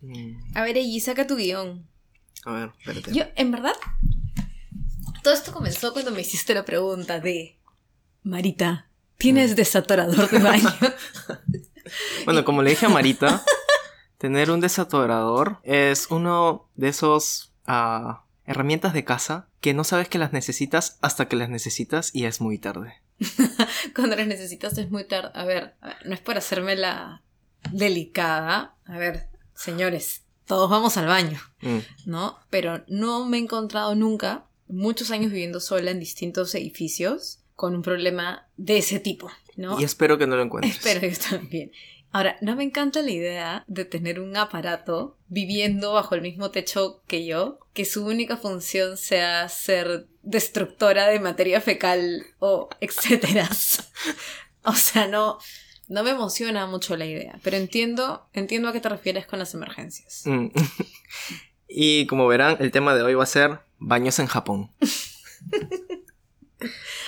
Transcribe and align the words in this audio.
Mm, 0.00 0.56
A 0.56 0.62
ver, 0.62 0.76
Eiji, 0.76 1.00
saca 1.00 1.26
tu 1.26 1.36
guion. 1.36 1.86
a 2.44 2.52
ver, 2.52 2.70
espérate. 2.78 3.12
Yo, 3.12 3.24
en 3.36 3.50
verdad, 3.50 3.74
todo 5.22 5.34
esto 5.34 5.52
comenzó 5.52 5.92
cuando 5.92 6.10
me 6.10 6.20
hiciste 6.20 6.54
la 6.54 6.64
pregunta 6.64 7.20
de, 7.20 7.58
Marita, 8.22 8.88
¿tienes 9.16 9.56
desatorador 9.56 10.28
de 10.30 10.38
baño? 10.38 10.70
Bueno, 12.26 12.44
como 12.44 12.62
le 12.62 12.68
dije 12.70 12.84
a 12.84 12.90
Marita, 12.90 13.42
tener 14.18 14.50
un 14.50 14.60
desatorador 14.60 15.58
es 15.62 16.08
uno 16.10 16.68
de 16.74 16.88
esos 16.88 17.54
ah, 17.66 18.24
herramientas 18.44 18.92
de 18.92 19.04
casa 19.04 19.48
que 19.62 19.72
no 19.72 19.84
sabes 19.84 20.08
que 20.10 20.18
las 20.18 20.34
necesitas 20.34 20.98
hasta 21.00 21.28
que 21.28 21.36
las 21.36 21.48
necesitas 21.48 22.10
y 22.14 22.26
es 22.26 22.42
muy 22.42 22.58
tarde. 22.58 22.92
cuando 23.96 24.16
las 24.16 24.26
necesitas 24.26 24.76
es 24.76 24.90
muy 24.90 25.04
tarde. 25.04 25.30
A 25.32 25.44
ver, 25.46 25.76
a 25.80 25.86
ver, 25.88 25.96
no 26.04 26.12
es 26.12 26.20
por 26.20 26.36
hacerme 26.36 26.76
la 26.76 27.22
delicada. 27.72 28.74
A 28.84 28.98
ver, 28.98 29.28
señores, 29.58 30.22
todos 30.46 30.70
vamos 30.70 30.96
al 30.96 31.06
baño, 31.06 31.40
Mm, 31.60 31.78
¿no? 32.06 32.38
Pero 32.50 32.84
no 32.86 33.26
me 33.26 33.36
he 33.36 33.40
encontrado 33.40 33.94
nunca, 33.94 34.44
muchos 34.68 35.10
años 35.10 35.32
viviendo 35.32 35.60
sola 35.60 35.90
en 35.90 35.98
distintos 35.98 36.54
edificios, 36.54 37.40
con 37.56 37.74
un 37.74 37.82
problema 37.82 38.46
de 38.56 38.78
ese 38.78 39.00
tipo, 39.00 39.30
¿no? 39.56 39.80
Y 39.80 39.84
espero 39.84 40.16
que 40.16 40.26
no 40.28 40.36
lo 40.36 40.42
encuentres. 40.42 40.76
Espero 40.86 41.00
que 41.00 41.16
también. 41.16 41.72
Ahora, 42.12 42.38
no 42.40 42.56
me 42.56 42.62
encanta 42.62 43.02
la 43.02 43.10
idea 43.10 43.64
de 43.66 43.84
tener 43.84 44.20
un 44.20 44.36
aparato 44.36 45.18
viviendo 45.26 45.92
bajo 45.92 46.14
el 46.14 46.22
mismo 46.22 46.50
techo 46.50 47.02
que 47.06 47.26
yo, 47.26 47.58
que 47.74 47.84
su 47.84 48.06
única 48.06 48.36
función 48.36 48.96
sea 48.96 49.48
ser 49.48 50.06
destructora 50.22 51.08
de 51.08 51.20
materia 51.20 51.60
fecal 51.60 52.24
o 52.38 52.68
etcétera. 52.80 53.50
o 54.62 54.72
sea, 54.72 55.08
no, 55.08 55.38
no 55.88 56.02
me 56.02 56.10
emociona 56.10 56.66
mucho 56.66 56.96
la 56.96 57.06
idea, 57.06 57.38
pero 57.42 57.56
entiendo, 57.56 58.26
entiendo 58.32 58.68
a 58.68 58.72
qué 58.72 58.80
te 58.80 58.88
refieres 58.88 59.26
con 59.26 59.38
las 59.38 59.54
emergencias. 59.54 60.22
Mm. 60.26 60.48
y 61.68 62.06
como 62.06 62.26
verán, 62.26 62.56
el 62.60 62.70
tema 62.70 62.94
de 62.94 63.02
hoy 63.02 63.14
va 63.14 63.22
a 63.22 63.26
ser 63.26 63.60
baños 63.78 64.18
en 64.18 64.26
Japón. 64.26 64.70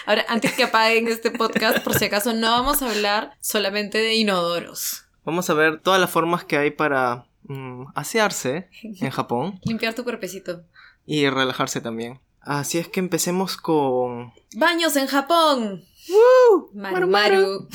Ahora, 0.06 0.24
antes 0.28 0.55
que 0.55 0.64
apaguen 0.64 1.08
este 1.08 1.30
podcast, 1.30 1.78
por 1.84 1.94
si 1.94 2.06
acaso, 2.06 2.32
no 2.32 2.50
vamos 2.50 2.82
a 2.82 2.90
hablar 2.90 3.36
solamente 3.40 3.98
de 3.98 4.14
inodoros. 4.14 5.05
Vamos 5.24 5.50
a 5.50 5.55
ver 5.55 5.80
todas 5.80 6.00
las 6.00 6.10
formas 6.10 6.44
que 6.44 6.56
hay 6.56 6.70
para 6.70 7.27
mm, 7.44 7.84
asearse 7.94 8.70
en 8.83 9.10
Japón 9.10 9.60
Limpiar 9.64 9.94
tu 9.94 10.05
cuerpecito. 10.05 10.62
y 11.05 11.28
relajarse 11.28 11.80
también. 11.80 12.20
Así 12.40 12.78
es 12.78 12.88
que 12.88 13.00
empecemos 13.00 13.58
con... 13.58 14.33
¡Baños 14.56 14.96
en 14.96 15.06
Japón! 15.06 15.84
Maru 16.72 17.06
Maru, 17.06 17.06
Maru. 17.06 17.68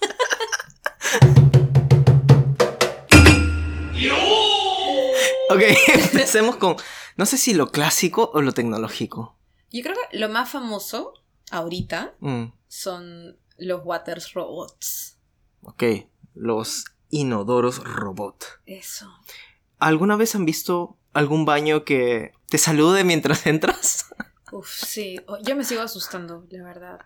Ok, 5.50 5.62
empecemos 5.94 6.56
con... 6.56 6.76
No 7.16 7.26
sé 7.26 7.38
si 7.38 7.54
lo 7.54 7.70
clásico 7.72 8.30
o 8.34 8.42
lo 8.42 8.52
tecnológico. 8.52 9.36
Yo 9.70 9.82
creo 9.82 9.96
que 10.10 10.18
lo 10.18 10.28
más 10.28 10.50
famoso 10.50 11.14
ahorita 11.50 12.14
Mm, 12.20 12.52
son 12.68 13.38
los 13.56 13.80
water 13.84 14.22
robots. 14.34 15.18
ok, 15.62 15.82
los 16.34 16.84
inodoros 17.10 17.82
robot. 17.82 18.44
Eso. 18.66 19.10
¿Alguna 19.78 20.16
vez 20.16 20.34
han 20.34 20.44
visto 20.44 20.96
algún 21.12 21.44
baño 21.44 21.84
que 21.84 22.32
te 22.50 22.58
salude 22.58 23.04
mientras 23.04 23.46
entras? 23.46 24.06
Uf, 24.52 24.70
sí. 24.70 25.18
Yo 25.42 25.56
me 25.56 25.64
sigo 25.64 25.82
asustando, 25.82 26.46
la 26.50 26.64
verdad. 26.64 27.00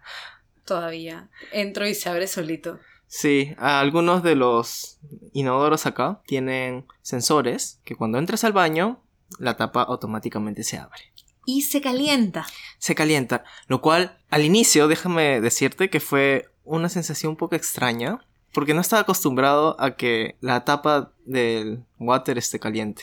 Todavía. 0.64 1.30
Entro 1.52 1.86
y 1.86 1.94
se 1.94 2.08
abre 2.08 2.26
solito. 2.26 2.78
Sí, 3.06 3.54
algunos 3.58 4.22
de 4.22 4.36
los 4.36 4.98
inodoros 5.32 5.84
acá 5.84 6.22
tienen 6.26 6.86
sensores 7.02 7.78
que 7.84 7.94
cuando 7.94 8.18
entras 8.18 8.44
al 8.44 8.52
baño, 8.52 9.02
la 9.38 9.56
tapa 9.56 9.82
automáticamente 9.82 10.64
se 10.64 10.78
abre. 10.78 11.12
Y 11.44 11.62
se 11.62 11.80
calienta. 11.80 12.46
Se 12.78 12.94
calienta, 12.94 13.44
lo 13.66 13.82
cual 13.82 14.18
al 14.30 14.44
inicio, 14.44 14.88
déjame 14.88 15.40
decirte 15.40 15.90
que 15.90 16.00
fue 16.00 16.48
una 16.64 16.88
sensación 16.88 17.30
un 17.30 17.36
poco 17.36 17.56
extraña, 17.56 18.24
porque 18.52 18.74
no 18.74 18.80
estaba 18.80 19.02
acostumbrado 19.02 19.76
a 19.80 19.96
que 19.96 20.36
la 20.40 20.64
tapa 20.64 21.12
del 21.24 21.84
water 21.98 22.38
esté 22.38 22.60
caliente. 22.60 23.02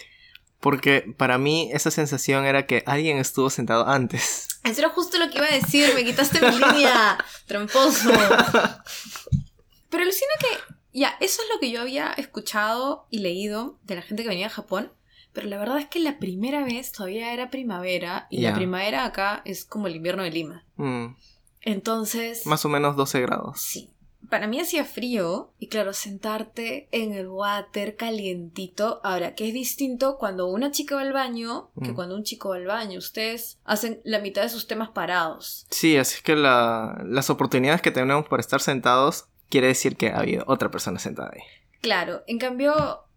Porque 0.59 1.13
para 1.17 1.37
mí 1.37 1.69
esa 1.73 1.89
sensación 1.89 2.45
era 2.45 2.65
que 2.65 2.83
alguien 2.85 3.17
estuvo 3.17 3.49
sentado 3.49 3.87
antes. 3.87 4.47
Eso 4.63 4.81
era 4.81 4.89
justo 4.89 5.17
lo 5.17 5.29
que 5.29 5.37
iba 5.37 5.47
a 5.47 5.53
decir. 5.53 5.93
Me 5.95 6.03
quitaste 6.03 6.41
mi 6.41 6.57
línea. 6.57 7.17
Tramposo. 7.47 8.11
Pero 9.89 10.03
alucina 10.03 10.31
que. 10.39 10.75
Ya, 10.91 11.15
eso 11.19 11.43
es 11.43 11.49
lo 11.53 11.59
que 11.59 11.69
yo 11.69 11.81
había 11.81 12.11
escuchado 12.13 13.05
y 13.11 13.19
leído 13.19 13.77
de 13.83 13.95
la 13.95 14.01
gente 14.01 14.23
que 14.23 14.29
venía 14.29 14.47
a 14.47 14.51
Japón. 14.51 14.91
Pero 15.33 15.47
la 15.47 15.59
verdad 15.59 15.77
es 15.77 15.87
que 15.87 15.99
la 15.99 16.17
primera 16.17 16.63
vez 16.63 16.91
todavía 16.91 17.31
era 17.31 17.51
primavera. 17.51 18.27
Y 18.31 18.41
la 18.41 18.55
primavera 18.55 19.05
acá 19.05 19.43
es 19.45 19.65
como 19.65 19.87
el 19.87 19.95
invierno 19.95 20.23
de 20.23 20.31
Lima. 20.31 20.65
Mm, 20.77 21.15
Entonces. 21.61 22.45
más 22.47 22.65
o 22.65 22.69
menos 22.69 22.95
12 22.95 23.21
grados. 23.21 23.61
Sí. 23.61 23.91
Para 24.29 24.47
mí 24.47 24.59
hacía 24.59 24.85
frío 24.85 25.51
y 25.59 25.67
claro, 25.67 25.91
sentarte 25.93 26.87
en 26.91 27.13
el 27.13 27.27
water 27.27 27.95
calientito. 27.95 29.01
Ahora, 29.03 29.33
que 29.35 29.47
es 29.47 29.53
distinto 29.53 30.17
cuando 30.17 30.47
una 30.47 30.71
chica 30.71 30.95
va 30.95 31.01
al 31.01 31.13
baño 31.13 31.71
que 31.83 31.91
Mm. 31.91 31.95
cuando 31.95 32.15
un 32.15 32.23
chico 32.23 32.49
va 32.49 32.55
al 32.57 32.65
baño. 32.65 32.99
Ustedes 32.99 33.59
hacen 33.65 34.01
la 34.03 34.19
mitad 34.19 34.41
de 34.43 34.49
sus 34.49 34.67
temas 34.67 34.89
parados. 34.89 35.65
Sí, 35.71 35.97
así 35.97 36.17
es 36.17 36.21
que 36.21 36.35
la- 36.35 37.01
las 37.05 37.29
oportunidades 37.29 37.81
que 37.81 37.91
tenemos 37.91 38.27
para 38.27 38.41
estar 38.41 38.61
sentados 38.61 39.25
quiere 39.49 39.67
decir 39.67 39.95
que 39.97 40.09
ha 40.09 40.19
habido 40.19 40.43
otra 40.47 40.69
persona 40.69 40.99
sentada 40.99 41.31
ahí. 41.33 41.41
Claro, 41.81 42.23
en 42.27 42.37
cambio, 42.39 42.73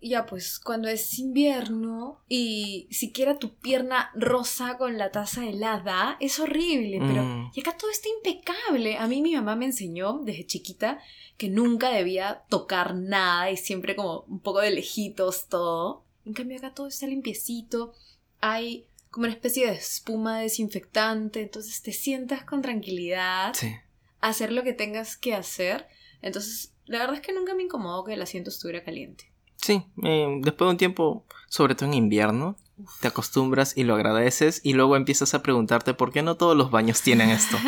ya 0.09 0.27
pues 0.27 0.59
cuando 0.59 0.89
es 0.89 1.19
invierno 1.19 2.21
y 2.29 2.89
siquiera 2.91 3.39
tu 3.39 3.55
pierna 3.57 4.11
rosa 4.15 4.77
con 4.79 4.99
la 4.99 5.11
taza 5.11 5.47
helada, 5.47 6.17
es 6.21 6.39
horrible, 6.41 6.99
pero 7.01 7.23
Mm. 7.23 7.51
y 7.55 7.61
acá 7.61 7.77
todo 7.77 7.91
está 7.91 8.09
impecable. 8.09 8.97
A 8.99 9.07
mí 9.07 9.23
mi 9.23 9.35
mamá 9.35 9.55
me 9.57 9.67
enseñó 9.67 10.21
desde 10.25 10.47
chiquita 10.47 11.01
que 11.37 11.49
nunca 11.49 11.91
debía 11.91 12.43
tocar 12.49 12.95
nada 12.95 13.51
y 13.51 13.57
siempre 13.57 13.95
como 13.97 14.21
un 14.29 14.41
poco 14.41 14.61
de 14.61 14.71
lejitos 14.71 15.49
todo. 15.49 16.05
En 16.25 16.33
cambio 16.35 16.59
acá 16.59 16.73
todo 16.75 16.87
está 16.89 17.07
limpiecito, 17.07 17.95
hay 18.41 18.87
como 19.11 19.25
una 19.27 19.35
especie 19.35 19.67
de 19.67 19.75
espuma 19.75 20.39
desinfectante, 20.41 21.43
entonces 21.43 21.83
te 21.83 21.93
sientas 21.93 22.45
con 22.45 22.63
tranquilidad 22.63 23.55
Sí. 23.55 23.73
hacer 24.21 24.53
lo 24.53 24.63
que 24.63 24.73
tengas 24.73 25.17
que 25.17 25.35
hacer. 25.35 25.87
Entonces, 26.23 26.73
la 26.87 26.99
verdad 27.01 27.17
es 27.17 27.21
que 27.23 27.33
nunca 27.33 27.55
me 27.55 27.65
incomodó 27.65 28.05
que 28.05 28.15
el 28.15 28.23
asiento 28.23 28.51
estuviera 28.51 28.85
caliente. 28.85 29.32
Sí, 29.63 29.87
eh, 30.03 30.41
después 30.41 30.67
de 30.67 30.71
un 30.73 30.77
tiempo, 30.77 31.25
sobre 31.49 31.77
todo 31.77 31.89
en 31.89 31.95
invierno, 31.95 32.57
te 33.01 33.07
acostumbras 33.09 33.77
y 33.77 33.85
lo 33.85 33.95
agradeces 33.95 34.61
y 34.65 34.73
luego 34.73 34.97
empiezas 34.97 35.35
a 35.35 35.43
preguntarte 35.43 35.95
por 35.95 36.11
qué 36.11 36.23
no 36.23 36.37
todos 36.37 36.57
los 36.57 36.71
baños 36.71 37.01
tienen 37.01 37.31
esto. 37.31 37.57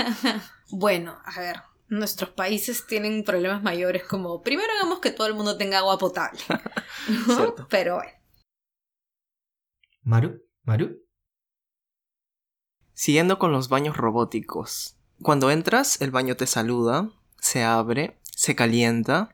Bueno, 0.71 1.17
a 1.25 1.41
ver, 1.41 1.61
nuestros 1.89 2.31
países 2.31 2.87
tienen 2.87 3.23
problemas 3.23 3.63
mayores 3.63 4.03
como, 4.03 4.43
primero 4.43 4.73
hagamos 4.73 4.99
que 4.99 5.13
todo 5.13 5.27
el 5.29 5.35
mundo 5.35 5.57
tenga 5.57 5.79
agua 5.79 5.99
potable. 5.99 6.41
Pero 7.69 7.97
bueno. 7.97 8.11
Maru, 10.03 10.43
Maru. 10.65 10.99
Siguiendo 12.95 13.39
con 13.39 13.53
los 13.53 13.69
baños 13.69 13.97
robóticos. 13.97 14.97
Cuando 15.23 15.51
entras, 15.51 16.01
el 16.01 16.11
baño 16.11 16.35
te 16.35 16.47
saluda, 16.47 17.11
se 17.39 17.63
abre, 17.63 18.19
se 18.35 18.57
calienta 18.57 19.34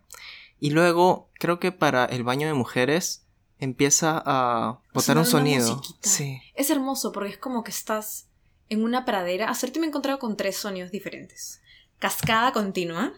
y 0.60 0.71
luego 0.71 1.31
creo 1.34 1.59
que 1.59 1.72
para 1.72 2.04
el 2.04 2.22
baño 2.22 2.47
de 2.47 2.54
mujeres 2.54 3.26
empieza 3.59 4.22
a 4.25 4.81
botar 4.94 5.19
un 5.19 5.26
sonido. 5.26 5.82
Sí. 6.03 6.41
Es 6.54 6.71
hermoso 6.71 7.12
porque 7.12 7.31
es 7.31 7.38
como 7.38 7.65
que 7.65 7.71
estás 7.71 8.28
en 8.69 8.84
una 8.84 9.04
pradera. 9.04 9.49
Hacerte 9.49 9.81
me 9.81 9.87
he 9.87 9.88
encontrado 9.88 10.19
con 10.19 10.37
tres 10.37 10.56
sonidos 10.56 10.91
diferentes. 10.91 11.60
Cascada 11.99 12.53
continua, 12.53 13.12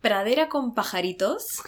pradera 0.00 0.48
con 0.48 0.74
pajaritos 0.74 1.60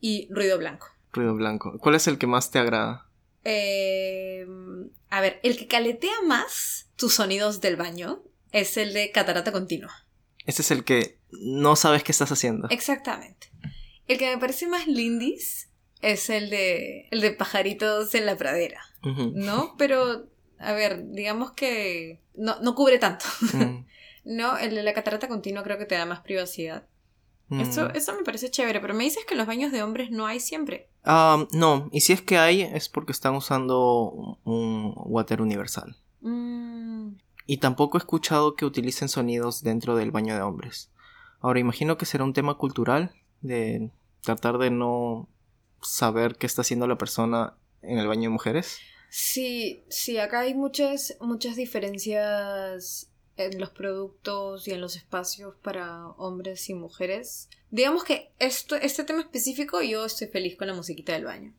y 0.00 0.28
ruido 0.30 0.58
blanco. 0.58 0.88
Ruido 1.12 1.34
blanco. 1.34 1.78
¿Cuál 1.78 1.94
es 1.94 2.06
el 2.06 2.18
que 2.18 2.26
más 2.26 2.50
te 2.50 2.58
agrada? 2.58 3.06
Eh, 3.44 4.46
a 5.08 5.20
ver, 5.20 5.40
el 5.42 5.56
que 5.56 5.66
caletea 5.66 6.22
más 6.26 6.90
tus 6.96 7.14
sonidos 7.14 7.60
del 7.60 7.76
baño 7.76 8.22
es 8.52 8.76
el 8.76 8.92
de 8.92 9.10
catarata 9.12 9.52
continua. 9.52 9.92
Ese 10.44 10.62
es 10.62 10.70
el 10.70 10.84
que 10.84 11.18
no 11.30 11.76
sabes 11.76 12.02
qué 12.02 12.12
estás 12.12 12.32
haciendo. 12.32 12.68
Exactamente. 12.70 13.50
El 14.10 14.18
que 14.18 14.30
me 14.34 14.38
parece 14.40 14.66
más 14.66 14.86
lindis 14.86 15.68
es 16.02 16.30
el 16.30 16.50
de 16.50 17.06
el 17.10 17.20
de 17.20 17.30
pajaritos 17.32 18.14
en 18.14 18.26
la 18.26 18.36
pradera. 18.36 18.80
¿no? 19.02 19.74
Pero 19.78 20.26
a 20.58 20.72
ver, 20.72 21.10
digamos 21.12 21.52
que 21.52 22.20
no, 22.34 22.60
no 22.60 22.74
cubre 22.74 22.98
tanto. 22.98 23.24
Mm, 23.52 23.84
No, 24.24 24.58
el 24.58 24.74
de 24.74 24.82
la 24.82 24.92
catarata 24.92 25.28
continua 25.28 25.62
creo 25.62 25.78
que 25.78 25.86
te 25.86 25.94
da 25.94 26.04
más 26.04 26.20
privacidad. 26.20 26.86
mm. 27.48 27.60
Eso, 27.60 27.90
eso 27.94 28.14
me 28.14 28.22
parece 28.22 28.50
chévere, 28.50 28.78
pero 28.80 28.92
me 28.94 29.04
dices 29.04 29.24
que 29.26 29.34
los 29.34 29.46
baños 29.46 29.72
de 29.72 29.82
hombres 29.82 30.10
no 30.10 30.26
hay 30.26 30.40
siempre. 30.40 30.88
No, 31.52 31.88
y 31.90 32.00
si 32.02 32.12
es 32.12 32.20
que 32.20 32.36
hay, 32.36 32.62
es 32.62 32.88
porque 32.90 33.12
están 33.12 33.34
usando 33.34 34.38
un 34.44 34.92
water 34.96 35.40
universal. 35.40 35.96
Mm, 36.20 37.12
Y 37.46 37.56
tampoco 37.58 37.96
he 37.96 38.00
escuchado 38.00 38.54
que 38.56 38.66
utilicen 38.66 39.08
sonidos 39.08 39.62
dentro 39.62 39.96
del 39.96 40.10
baño 40.10 40.34
de 40.34 40.42
hombres. 40.42 40.90
Ahora 41.40 41.60
imagino 41.60 41.96
que 41.96 42.04
será 42.06 42.24
un 42.24 42.34
tema 42.34 42.54
cultural 42.58 43.12
de 43.40 43.90
tratar 44.22 44.58
de 44.58 44.70
no 44.70 45.28
saber 45.82 46.36
qué 46.36 46.46
está 46.46 46.62
haciendo 46.62 46.86
la 46.86 46.98
persona 46.98 47.54
en 47.82 47.98
el 47.98 48.06
baño 48.06 48.22
de 48.22 48.28
mujeres? 48.30 48.78
Sí, 49.08 49.84
sí, 49.88 50.18
acá 50.18 50.40
hay 50.40 50.54
muchas, 50.54 51.16
muchas 51.20 51.56
diferencias 51.56 53.10
en 53.36 53.58
los 53.58 53.70
productos 53.70 54.68
y 54.68 54.72
en 54.72 54.80
los 54.80 54.96
espacios 54.96 55.54
para 55.62 56.08
hombres 56.10 56.68
y 56.68 56.74
mujeres. 56.74 57.48
Digamos 57.70 58.04
que 58.04 58.32
esto, 58.38 58.76
este 58.76 59.04
tema 59.04 59.20
específico 59.20 59.80
yo 59.82 60.04
estoy 60.04 60.28
feliz 60.28 60.56
con 60.56 60.68
la 60.68 60.74
musiquita 60.74 61.12
del 61.12 61.24
baño. 61.24 61.54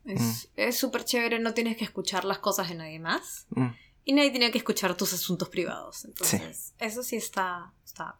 Es 0.56 0.76
súper 0.78 1.04
chévere, 1.04 1.38
no 1.40 1.54
tienes 1.54 1.76
que 1.76 1.84
escuchar 1.84 2.24
las 2.24 2.38
cosas 2.38 2.68
de 2.68 2.76
nadie 2.76 3.00
más. 3.00 3.46
Mm. 3.50 3.68
Y 4.04 4.12
nadie 4.12 4.30
tiene 4.30 4.50
que 4.50 4.58
escuchar 4.58 4.96
tus 4.96 5.12
asuntos 5.12 5.48
privados. 5.48 6.04
Entonces, 6.04 6.74
eso 6.78 7.02
sí 7.02 7.16
está, 7.16 7.72
está 7.84 8.16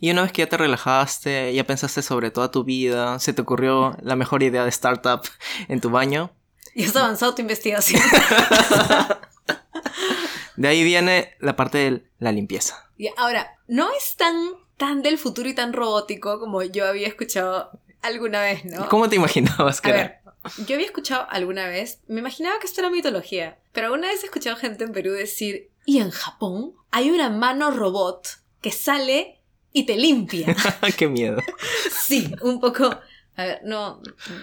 Y 0.00 0.10
una 0.10 0.22
vez 0.22 0.32
que 0.32 0.42
ya 0.42 0.48
te 0.48 0.56
relajaste, 0.56 1.52
ya 1.52 1.64
pensaste 1.64 2.00
sobre 2.00 2.30
toda 2.30 2.50
tu 2.50 2.64
vida, 2.64 3.18
se 3.18 3.34
te 3.34 3.42
ocurrió 3.42 3.96
la 4.00 4.16
mejor 4.16 4.42
idea 4.42 4.62
de 4.62 4.70
startup 4.70 5.22
en 5.68 5.80
tu 5.80 5.90
baño. 5.90 6.30
Y 6.74 6.84
has 6.84 6.96
avanzado 6.96 7.34
tu 7.34 7.42
investigación. 7.42 8.00
de 10.56 10.68
ahí 10.68 10.84
viene 10.84 11.34
la 11.40 11.54
parte 11.54 11.78
de 11.78 12.10
la 12.18 12.32
limpieza. 12.32 12.90
Y 12.96 13.10
ahora, 13.18 13.58
no 13.66 13.90
es 13.92 14.16
tan, 14.16 14.52
tan 14.78 15.02
del 15.02 15.18
futuro 15.18 15.48
y 15.48 15.54
tan 15.54 15.74
robótico 15.74 16.40
como 16.40 16.62
yo 16.62 16.86
había 16.86 17.08
escuchado 17.08 17.70
alguna 18.00 18.40
vez, 18.40 18.64
¿no? 18.64 18.88
¿Cómo 18.88 19.08
te 19.08 19.16
imaginabas 19.16 19.80
que 19.80 19.90
era? 19.90 20.22
yo 20.66 20.74
había 20.74 20.86
escuchado 20.86 21.26
alguna 21.28 21.66
vez, 21.66 22.00
me 22.06 22.20
imaginaba 22.20 22.58
que 22.58 22.66
esto 22.66 22.80
era 22.80 22.90
mitología, 22.90 23.58
pero 23.76 23.88
alguna 23.88 24.08
vez 24.08 24.22
he 24.22 24.26
escuchado 24.26 24.56
gente 24.56 24.84
en 24.84 24.92
Perú 24.92 25.12
decir, 25.12 25.68
y 25.84 25.98
en 25.98 26.10
Japón 26.10 26.72
hay 26.90 27.10
una 27.10 27.28
mano 27.28 27.70
robot 27.70 28.26
que 28.62 28.72
sale 28.72 29.42
y 29.70 29.84
te 29.84 29.98
limpia. 29.98 30.56
¡Qué 30.96 31.08
miedo! 31.08 31.42
sí, 31.90 32.32
un 32.40 32.58
poco 32.58 32.98
a 33.36 33.44
ver, 33.44 33.60
no, 33.64 34.00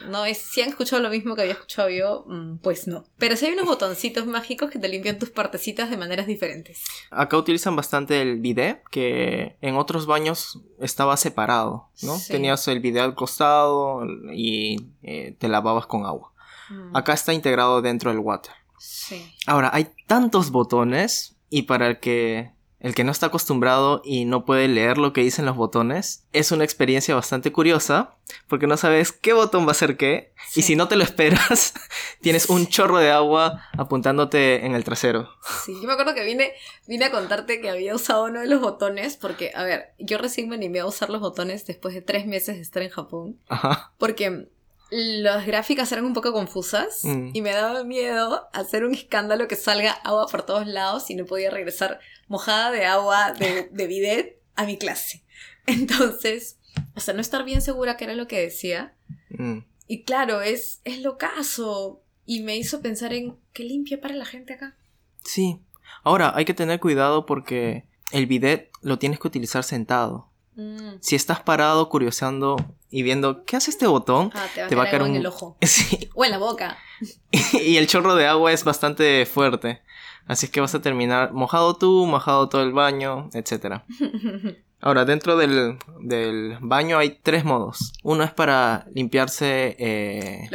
no 0.07 0.23
es. 0.23 0.37
Si 0.37 0.61
han 0.61 0.69
escuchado 0.69 1.01
lo 1.01 1.09
mismo 1.09 1.35
que 1.35 1.41
había 1.41 1.53
escuchado 1.53 1.89
yo, 1.89 2.25
mm, 2.27 2.57
pues 2.57 2.87
no. 2.87 3.05
Pero 3.17 3.35
sí 3.35 3.47
hay 3.47 3.53
unos 3.53 3.65
botoncitos 3.65 4.27
mágicos 4.27 4.69
que 4.69 4.77
te 4.77 4.87
limpian 4.87 5.17
tus 5.17 5.31
partecitas 5.31 5.89
de 5.89 5.97
maneras 5.97 6.27
diferentes. 6.27 6.83
Acá 7.09 7.35
utilizan 7.35 7.75
bastante 7.75 8.21
el 8.21 8.39
bidet, 8.39 8.83
que 8.91 9.57
en 9.61 9.77
otros 9.77 10.05
baños 10.05 10.61
estaba 10.79 11.17
separado, 11.17 11.89
¿no? 12.03 12.19
Tenías 12.27 12.67
el 12.67 12.81
bidet 12.81 13.01
al 13.01 13.15
costado 13.15 14.05
y 14.31 14.91
eh, 15.01 15.35
te 15.39 15.47
lavabas 15.47 15.87
con 15.87 16.05
agua. 16.05 16.33
Mm. 16.69 16.95
Acá 16.95 17.13
está 17.13 17.33
integrado 17.33 17.81
dentro 17.81 18.11
del 18.11 18.19
water. 18.19 18.53
Sí. 18.85 19.33
Ahora, 19.47 19.69
hay 19.73 19.87
tantos 20.07 20.51
botones 20.51 21.37
y 21.49 21.63
para 21.63 21.87
el 21.87 21.99
que 21.99 22.51
el 22.83 22.93
que 22.93 23.05
no 23.05 23.13
está 23.13 23.27
acostumbrado 23.27 24.01
y 24.03 24.25
no 24.25 24.43
puede 24.43 24.67
leer 24.67 24.97
lo 24.97 25.13
que 25.13 25.21
dicen 25.21 25.45
los 25.45 25.55
botones, 25.55 26.25
es 26.33 26.51
una 26.51 26.65
experiencia 26.65 27.15
bastante 27.15 27.53
curiosa, 27.53 28.17
porque 28.49 28.67
no 28.67 28.75
sabes 28.75 29.13
qué 29.13 29.31
botón 29.31 29.65
va 29.65 29.71
a 29.71 29.73
ser 29.73 29.95
qué, 29.95 30.33
y 30.53 30.63
si 30.63 30.75
no 30.75 30.89
te 30.89 30.97
lo 30.97 31.03
esperas, 31.05 31.73
tienes 32.21 32.49
un 32.49 32.67
chorro 32.67 32.97
de 32.97 33.09
agua 33.09 33.61
apuntándote 33.77 34.65
en 34.65 34.75
el 34.75 34.83
trasero. 34.83 35.29
Sí, 35.63 35.73
yo 35.81 35.87
me 35.87 35.93
acuerdo 35.93 36.13
que 36.13 36.25
vine, 36.25 36.51
vine 36.85 37.05
a 37.05 37.11
contarte 37.11 37.61
que 37.61 37.69
había 37.69 37.95
usado 37.95 38.25
uno 38.25 38.41
de 38.41 38.47
los 38.47 38.59
botones, 38.59 39.15
porque, 39.15 39.53
a 39.55 39.63
ver, 39.63 39.93
yo 39.97 40.17
recién 40.17 40.49
me 40.49 40.55
animé 40.55 40.81
a 40.81 40.85
usar 40.85 41.09
los 41.09 41.21
botones 41.21 41.65
después 41.65 41.95
de 41.95 42.01
tres 42.01 42.27
meses 42.27 42.57
de 42.57 42.61
estar 42.63 42.83
en 42.83 42.89
Japón, 42.89 43.39
Ajá. 43.47 43.93
porque 43.97 44.49
las 44.95 45.45
gráficas 45.47 45.91
eran 45.91 46.05
un 46.05 46.13
poco 46.13 46.31
confusas 46.33 47.03
Mm. 47.03 47.29
y 47.33 47.41
me 47.41 47.51
daba 47.51 47.83
miedo 47.83 48.47
hacer 48.53 48.83
un 48.85 48.93
escándalo 48.93 49.47
que 49.47 49.55
salga 49.55 49.91
agua 49.91 50.27
por 50.27 50.45
todos 50.45 50.67
lados 50.67 51.09
y 51.09 51.15
no 51.15 51.25
podía 51.25 51.49
regresar 51.49 51.99
mojada 52.27 52.69
de 52.71 52.85
agua 52.85 53.31
de, 53.33 53.69
de 53.71 53.87
bidet 53.87 54.41
a 54.55 54.65
mi 54.65 54.77
clase. 54.77 55.23
Entonces, 55.65 56.59
hasta 56.95 57.13
no 57.13 57.21
estar 57.21 57.43
bien 57.43 57.61
segura 57.61 57.97
que 57.97 58.03
era 58.05 58.13
lo 58.15 58.27
que 58.27 58.39
decía. 58.41 58.93
Mm. 59.29 59.59
Y 59.87 60.03
claro, 60.03 60.41
es, 60.41 60.81
es 60.83 61.01
lo 61.01 61.17
caso. 61.17 62.01
Y 62.25 62.41
me 62.43 62.55
hizo 62.55 62.81
pensar 62.81 63.13
en 63.13 63.37
qué 63.51 63.63
limpia 63.63 63.99
para 63.99 64.13
la 64.15 64.25
gente 64.25 64.53
acá. 64.53 64.75
Sí. 65.23 65.59
Ahora, 66.03 66.31
hay 66.35 66.45
que 66.45 66.53
tener 66.53 66.79
cuidado 66.79 67.25
porque 67.25 67.85
el 68.11 68.27
bidet 68.27 68.69
lo 68.81 68.99
tienes 68.99 69.19
que 69.19 69.27
utilizar 69.27 69.63
sentado. 69.63 70.29
Mm. 70.55 70.95
Si 70.99 71.15
estás 71.15 71.41
parado 71.41 71.89
curioseando 71.89 72.55
y 72.89 73.03
viendo 73.03 73.43
qué 73.45 73.57
hace 73.57 73.71
este 73.71 73.87
botón, 73.87 74.31
Ah, 74.33 74.45
te 74.53 74.61
va, 74.61 74.67
te 74.67 74.75
va 74.75 74.83
a 74.83 74.89
caer 74.89 75.01
en 75.03 75.11
un 75.11 75.15
el 75.17 75.25
ojo. 75.25 75.57
Sí, 75.61 76.09
O 76.13 76.25
en 76.25 76.31
la 76.31 76.37
boca. 76.37 76.77
y 77.53 77.77
el 77.77 77.87
chorro 77.87 78.15
de 78.15 78.27
agua 78.27 78.51
es 78.51 78.63
bastante 78.63 79.25
fuerte. 79.25 79.81
Así 80.25 80.45
es 80.45 80.51
que 80.51 80.61
vas 80.61 80.73
a 80.75 80.81
terminar 80.81 81.33
mojado 81.33 81.75
tú, 81.75 82.05
mojado 82.05 82.47
todo 82.49 82.63
el 82.63 82.71
baño, 82.71 83.29
etc. 83.33 83.81
Ahora, 84.79 85.05
dentro 85.05 85.37
del, 85.37 85.77
del 86.01 86.57
baño 86.59 86.97
hay 86.97 87.19
tres 87.21 87.45
modos. 87.45 87.93
Uno 88.03 88.23
es 88.23 88.31
para 88.31 88.85
limpiarse 88.93 89.75
eh, 89.79 90.49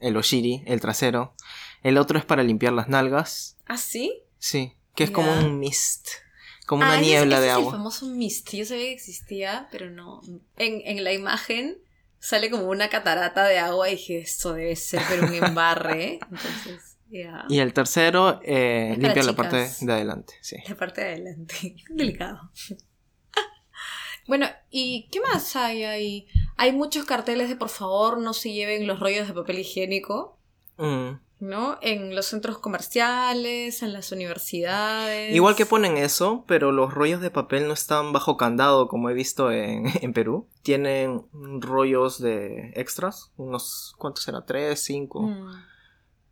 el 0.00 0.16
oshiri, 0.16 0.62
el 0.66 0.80
trasero. 0.80 1.34
El 1.82 1.98
otro 1.98 2.18
es 2.18 2.24
para 2.24 2.42
limpiar 2.42 2.72
las 2.72 2.88
nalgas. 2.88 3.56
¿Ah, 3.66 3.76
sí? 3.76 4.22
Sí, 4.38 4.74
que 4.94 5.04
es 5.04 5.10
como 5.10 5.32
un 5.32 5.58
mist. 5.58 6.08
Como 6.68 6.82
una 6.82 6.92
Ah, 6.92 7.00
es- 7.00 7.06
niebla 7.06 7.36
ese 7.36 7.42
de 7.42 7.48
es 7.48 7.54
agua. 7.54 7.66
el 7.72 7.72
famoso 7.78 8.06
mist. 8.06 8.52
Yo 8.52 8.64
sabía 8.64 8.84
que 8.84 8.92
existía, 8.92 9.68
pero 9.72 9.88
no. 9.90 10.20
En, 10.56 10.82
en 10.84 11.02
la 11.02 11.12
imagen 11.12 11.78
sale 12.20 12.50
como 12.50 12.68
una 12.68 12.88
catarata 12.90 13.44
de 13.46 13.58
agua 13.58 13.88
y 13.88 13.92
dije, 13.92 14.18
esto 14.18 14.52
debe 14.52 14.76
ser, 14.76 15.00
pero 15.08 15.26
un 15.26 15.34
embarre. 15.34 16.18
Entonces, 16.30 16.98
ya. 17.10 17.46
Y 17.48 17.60
el 17.60 17.72
tercero 17.72 18.40
eh, 18.44 18.90
Es 18.92 18.98
limpia 18.98 19.22
la 19.22 19.32
parte 19.34 19.70
de 19.80 19.92
adelante. 19.92 20.34
Sí. 20.42 20.56
La 20.68 20.74
parte 20.76 21.00
de 21.00 21.06
adelante. 21.08 21.74
Delicado. 21.88 22.50
bueno, 24.26 24.46
¿y 24.70 25.08
qué 25.10 25.20
más 25.20 25.56
hay 25.56 25.84
ahí? 25.84 26.26
Hay 26.56 26.72
muchos 26.72 27.06
carteles 27.06 27.48
de 27.48 27.56
por 27.56 27.70
favor 27.70 28.18
no 28.18 28.34
se 28.34 28.52
lleven 28.52 28.86
los 28.86 29.00
rollos 29.00 29.26
de 29.26 29.34
papel 29.34 29.58
higiénico, 29.60 30.36
Mm. 30.76 31.18
¿No? 31.40 31.78
En 31.82 32.14
los 32.14 32.26
centros 32.26 32.58
comerciales, 32.58 33.82
en 33.82 33.92
las 33.92 34.12
universidades. 34.12 35.34
Igual 35.34 35.56
que 35.56 35.66
ponen 35.66 35.96
eso, 35.96 36.44
pero 36.46 36.72
los 36.72 36.92
rollos 36.92 37.20
de 37.20 37.30
papel 37.30 37.68
no 37.68 37.74
están 37.74 38.12
bajo 38.12 38.36
candado 38.36 38.88
como 38.88 39.10
he 39.10 39.14
visto 39.14 39.50
en, 39.52 39.84
en 40.02 40.12
Perú. 40.12 40.48
Tienen 40.62 41.22
rollos 41.32 42.20
de 42.20 42.72
extras, 42.74 43.32
unos, 43.36 43.94
¿cuántos 43.98 44.24
será? 44.24 44.44
¿Tres? 44.44 44.80
¿Cinco? 44.80 45.22
Mm. 45.22 45.52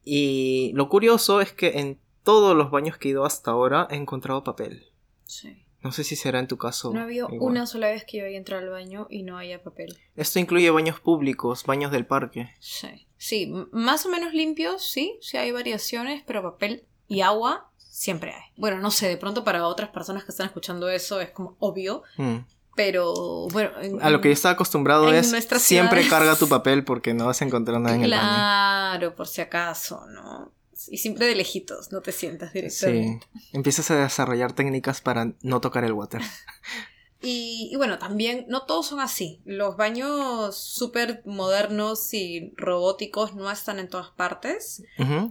Y 0.04 0.72
lo 0.74 0.88
curioso 0.88 1.40
es 1.40 1.52
que 1.52 1.80
en 1.80 2.00
todos 2.22 2.56
los 2.56 2.70
baños 2.70 2.98
que 2.98 3.08
he 3.08 3.10
ido 3.12 3.24
hasta 3.24 3.52
ahora 3.52 3.86
he 3.90 3.96
encontrado 3.96 4.44
papel. 4.44 4.86
Sí. 5.24 5.64
No 5.82 5.92
sé 5.92 6.02
si 6.02 6.16
será 6.16 6.40
en 6.40 6.48
tu 6.48 6.56
caso. 6.56 6.92
No 6.92 7.00
ha 7.00 7.04
habido 7.04 7.28
igual. 7.30 7.52
una 7.52 7.66
sola 7.66 7.88
vez 7.88 8.04
que 8.04 8.18
yo 8.18 8.26
haya 8.26 8.38
entrado 8.38 8.62
al 8.64 8.70
baño 8.70 9.06
y 9.08 9.22
no 9.22 9.38
haya 9.38 9.62
papel. 9.62 9.96
Esto 10.16 10.40
incluye 10.40 10.68
baños 10.70 10.98
públicos, 10.98 11.64
baños 11.64 11.92
del 11.92 12.06
parque. 12.06 12.50
Sí. 12.58 13.05
Sí, 13.18 13.52
más 13.72 14.04
o 14.06 14.08
menos 14.10 14.32
limpios, 14.34 14.84
sí, 14.84 15.18
sí 15.22 15.36
hay 15.36 15.50
variaciones, 15.52 16.22
pero 16.26 16.42
papel 16.42 16.85
y 17.08 17.23
agua 17.23 17.70
siempre 17.78 18.32
hay. 18.32 18.42
Bueno, 18.56 18.78
no 18.78 18.90
sé, 18.90 19.08
de 19.08 19.16
pronto 19.16 19.42
para 19.44 19.66
otras 19.66 19.88
personas 19.90 20.25
que 20.25 20.30
están 20.30 20.46
escuchando 20.46 20.88
eso 20.90 21.20
es 21.20 21.30
como 21.30 21.56
obvio, 21.61 22.02
Mm. 22.18 22.37
pero 22.75 23.49
bueno. 23.49 23.70
en- 23.80 24.02
A 24.02 24.11
lo 24.11 24.20
que 24.20 24.28
yo 24.28 24.32
estaba 24.35 24.52
acostumbrado 24.52 25.11
es 25.12 25.35
siempre 25.58 26.06
carga 26.08 26.37
tu 26.37 26.46
papel 26.49 26.85
porque 26.85 27.14
no 27.14 27.25
vas 27.26 27.40
a 27.40 27.46
encontrar 27.46 27.80
nada 27.80 27.94
en 27.96 28.02
el 28.04 28.11
baño. 28.11 28.23
Claro, 28.23 29.14
por 29.14 29.26
si 29.28 29.40
acaso, 29.40 30.04
¿no? 30.08 30.52
Y 30.88 30.99
siempre 30.99 31.25
de 31.26 31.35
lejitos, 31.35 31.90
no 31.90 32.02
te 32.02 32.12
sientas 32.12 32.50
Sí, 32.52 32.58
directamente. 32.58 33.26
empiezas 33.54 33.90
a 33.90 33.96
desarrollar 33.96 34.52
técnicas 34.52 35.00
para 35.00 35.32
no 35.40 35.61
tocar 35.62 35.85
el 35.85 35.92
water. 35.94 36.20
Y, 37.23 37.70
y 37.73 37.76
bueno, 37.76 37.99
también 37.99 38.44
no 38.49 38.62
todos 38.62 38.87
son 38.87 39.00
así. 39.00 39.40
Los 39.44 39.76
baños 39.76 40.56
súper 40.56 41.23
modernos 41.25 42.12
y 42.12 42.52
robóticos 42.56 43.35
no 43.35 43.50
están 43.50 43.78
en 43.78 43.88
todas 43.88 44.11
partes. 44.11 44.82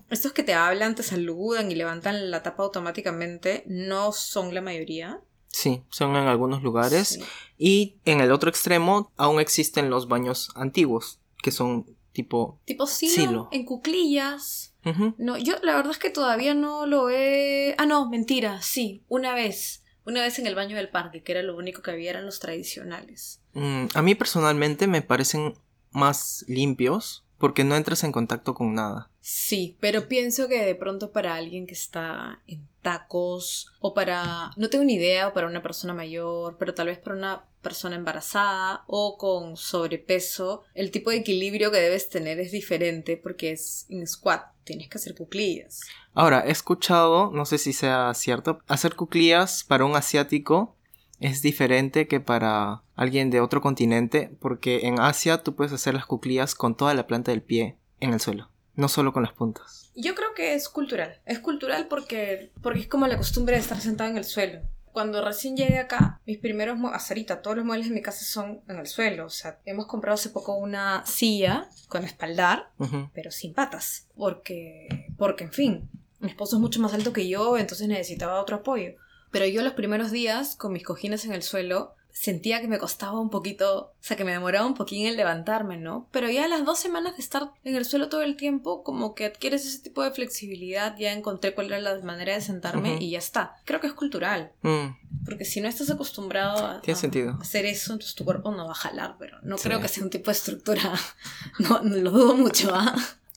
Estos 0.09 0.33
que 0.33 0.43
te 0.43 0.53
hablan, 0.53 0.95
te 0.95 1.03
saludan 1.03 1.71
y 1.71 1.75
levantan 1.75 2.31
la 2.31 2.43
tapa 2.43 2.63
automáticamente 2.63 3.63
no 3.67 4.11
son 4.11 4.53
la 4.53 4.61
mayoría. 4.61 5.21
Sí, 5.47 5.83
son 5.89 6.15
en 6.15 6.27
algunos 6.27 6.63
lugares. 6.63 7.07
Sí. 7.07 7.23
Y 7.57 7.95
en 8.03 8.19
el 8.19 8.31
otro 8.31 8.49
extremo 8.49 9.11
aún 9.15 9.39
existen 9.39 9.89
los 9.89 10.07
baños 10.07 10.49
antiguos, 10.55 11.19
que 11.41 11.51
son 11.51 11.85
tipo... 12.11 12.59
Tipo 12.65 12.87
silo, 12.87 13.13
Silo. 13.13 13.49
en 13.51 13.63
cuclillas. 13.65 14.73
No, 15.17 15.37
yo 15.37 15.55
la 15.63 15.75
verdad 15.75 15.91
es 15.93 15.97
que 15.97 16.09
todavía 16.11 16.53
no 16.53 16.85
lo 16.85 17.09
he... 17.09 17.73
Ah, 17.77 17.85
no, 17.85 18.09
mentira, 18.09 18.61
sí, 18.61 19.03
una 19.07 19.33
vez. 19.33 19.81
Una 20.05 20.21
vez 20.21 20.37
en 20.37 20.45
el 20.45 20.55
baño 20.55 20.75
del 20.77 20.89
parque, 20.89 21.23
que 21.23 21.31
era 21.31 21.41
lo 21.41 21.55
único 21.55 21.81
que 21.81 21.91
había, 21.91 22.11
eran 22.11 22.25
los 22.25 22.39
tradicionales. 22.39 23.41
Mm, 23.53 23.85
a 23.93 24.01
mí 24.01 24.13
personalmente 24.15 24.85
me 24.87 25.01
parecen 25.01 25.55
más 25.91 26.45
limpios 26.47 27.25
porque 27.39 27.63
no 27.63 27.75
entras 27.75 28.03
en 28.03 28.11
contacto 28.11 28.53
con 28.53 28.75
nada. 28.75 29.09
Sí, 29.27 29.75
pero 29.79 30.07
pienso 30.07 30.47
que 30.47 30.63
de 30.63 30.75
pronto 30.75 31.11
para 31.11 31.33
alguien 31.33 31.65
que 31.65 31.73
está 31.73 32.43
en 32.45 32.67
tacos 32.83 33.73
o 33.79 33.95
para, 33.95 34.51
no 34.55 34.69
tengo 34.69 34.83
ni 34.83 34.93
idea, 34.93 35.27
o 35.27 35.33
para 35.33 35.47
una 35.47 35.63
persona 35.63 35.95
mayor, 35.95 36.57
pero 36.59 36.75
tal 36.75 36.85
vez 36.85 36.99
para 36.99 37.15
una 37.15 37.45
persona 37.63 37.95
embarazada 37.95 38.83
o 38.85 39.17
con 39.17 39.57
sobrepeso, 39.57 40.61
el 40.75 40.91
tipo 40.91 41.09
de 41.09 41.17
equilibrio 41.17 41.71
que 41.71 41.79
debes 41.79 42.07
tener 42.07 42.39
es 42.39 42.51
diferente 42.51 43.17
porque 43.17 43.53
es 43.53 43.87
en 43.89 44.05
squat, 44.05 44.43
tienes 44.63 44.89
que 44.89 44.99
hacer 44.99 45.15
cuclillas. 45.15 45.81
Ahora, 46.13 46.45
he 46.45 46.51
escuchado, 46.51 47.31
no 47.31 47.47
sé 47.47 47.57
si 47.57 47.73
sea 47.73 48.13
cierto, 48.13 48.59
hacer 48.67 48.95
cuclillas 48.95 49.63
para 49.63 49.85
un 49.85 49.95
asiático 49.95 50.75
es 51.19 51.41
diferente 51.41 52.07
que 52.07 52.19
para 52.19 52.83
alguien 52.93 53.31
de 53.31 53.41
otro 53.41 53.59
continente 53.59 54.37
porque 54.39 54.85
en 54.85 54.99
Asia 54.99 55.41
tú 55.41 55.55
puedes 55.55 55.73
hacer 55.73 55.95
las 55.95 56.05
cuclillas 56.05 56.53
con 56.53 56.77
toda 56.77 56.93
la 56.93 57.07
planta 57.07 57.31
del 57.31 57.41
pie 57.41 57.75
en 57.99 58.13
el 58.13 58.19
suelo, 58.19 58.51
no 58.75 58.87
solo 58.87 59.13
con 59.13 59.23
las 59.23 59.33
puntas. 59.33 59.91
Yo 59.95 60.15
creo 60.15 60.33
que 60.35 60.53
es 60.53 60.69
cultural. 60.69 61.19
Es 61.25 61.39
cultural 61.39 61.87
porque, 61.87 62.51
porque 62.61 62.81
es 62.81 62.87
como 62.87 63.07
la 63.07 63.17
costumbre 63.17 63.55
de 63.55 63.61
estar 63.61 63.79
sentado 63.79 64.09
en 64.09 64.17
el 64.17 64.25
suelo. 64.25 64.61
Cuando 64.91 65.23
recién 65.23 65.57
llegué 65.57 65.77
acá, 65.79 66.21
mis 66.25 66.37
primeros 66.37 66.77
muebles, 66.77 67.09
ahorita 67.09 67.41
todos 67.41 67.57
los 67.57 67.65
muebles 67.65 67.89
de 67.89 67.95
mi 67.95 68.01
casa 68.01 68.23
son 68.23 68.61
en 68.69 68.77
el 68.77 68.87
suelo. 68.87 69.25
O 69.25 69.29
sea, 69.29 69.59
hemos 69.65 69.87
comprado 69.87 70.15
hace 70.15 70.29
poco 70.29 70.55
una 70.55 71.05
silla 71.05 71.69
con 71.89 72.05
espaldar, 72.05 72.71
pero 73.13 73.31
sin 73.31 73.53
patas. 73.53 74.07
Porque, 74.15 75.11
porque 75.17 75.43
en 75.43 75.51
fin, 75.51 75.89
mi 76.19 76.29
esposo 76.29 76.55
es 76.55 76.61
mucho 76.61 76.79
más 76.79 76.93
alto 76.93 77.11
que 77.11 77.27
yo, 77.27 77.57
entonces 77.57 77.89
necesitaba 77.89 78.41
otro 78.41 78.57
apoyo. 78.57 78.93
Pero 79.31 79.45
yo 79.47 79.63
los 79.63 79.73
primeros 79.73 80.11
días, 80.11 80.55
con 80.55 80.71
mis 80.71 80.85
cojines 80.85 81.25
en 81.25 81.33
el 81.33 81.43
suelo, 81.43 81.95
sentía 82.17 82.61
que 82.61 82.69
me 82.69 82.79
costaba 82.79 83.19
un 83.19 83.29
poquito, 83.29 83.77
o 83.91 83.93
sea, 83.99 84.15
que 84.15 84.23
me 84.23 84.31
demoraba 84.31 84.65
un 84.65 84.73
poquín 84.73 85.05
en 85.05 85.17
levantarme, 85.17 85.75
¿no? 85.75 86.07
Pero 86.11 86.29
ya 86.29 86.45
a 86.45 86.47
las 86.47 86.63
dos 86.63 86.79
semanas 86.79 87.17
de 87.17 87.21
estar 87.21 87.51
en 87.65 87.75
el 87.75 87.83
suelo 87.83 88.07
todo 88.07 88.21
el 88.21 88.37
tiempo, 88.37 88.83
como 88.83 89.13
que 89.15 89.25
adquieres 89.25 89.65
ese 89.65 89.79
tipo 89.79 90.01
de 90.01 90.11
flexibilidad, 90.11 90.95
ya 90.97 91.11
encontré 91.11 91.53
cuál 91.53 91.67
era 91.67 91.79
la 91.79 91.99
manera 92.03 92.33
de 92.33 92.39
sentarme 92.39 92.97
y 93.01 93.09
ya 93.11 93.19
está. 93.19 93.57
Creo 93.65 93.81
que 93.81 93.87
es 93.87 93.93
cultural, 93.93 94.53
Mm, 94.61 95.25
porque 95.25 95.43
si 95.43 95.59
no 95.59 95.67
estás 95.67 95.89
acostumbrado 95.91 96.65
a, 96.65 96.81
Tiene 96.81 96.97
a 96.97 97.01
sentido. 97.01 97.37
hacer 97.41 97.65
eso, 97.65 97.91
entonces 97.91 98.15
tu 98.15 98.23
cuerpo 98.23 98.49
no 98.51 98.65
va 98.65 98.71
a 98.71 98.75
jalar, 98.75 99.17
pero 99.19 99.37
no 99.43 99.57
Sí. 99.57 99.63
creo 99.65 99.81
que 99.81 99.89
sea 99.89 100.03
un 100.03 100.09
tipo 100.09 100.31
de 100.31 100.37
estructura. 100.37 100.81
No, 101.59 101.81
no 101.81 101.95
lo 101.97 102.11
dudo 102.11 102.35
mucho, 102.35 102.71
¿ah? 102.73 102.95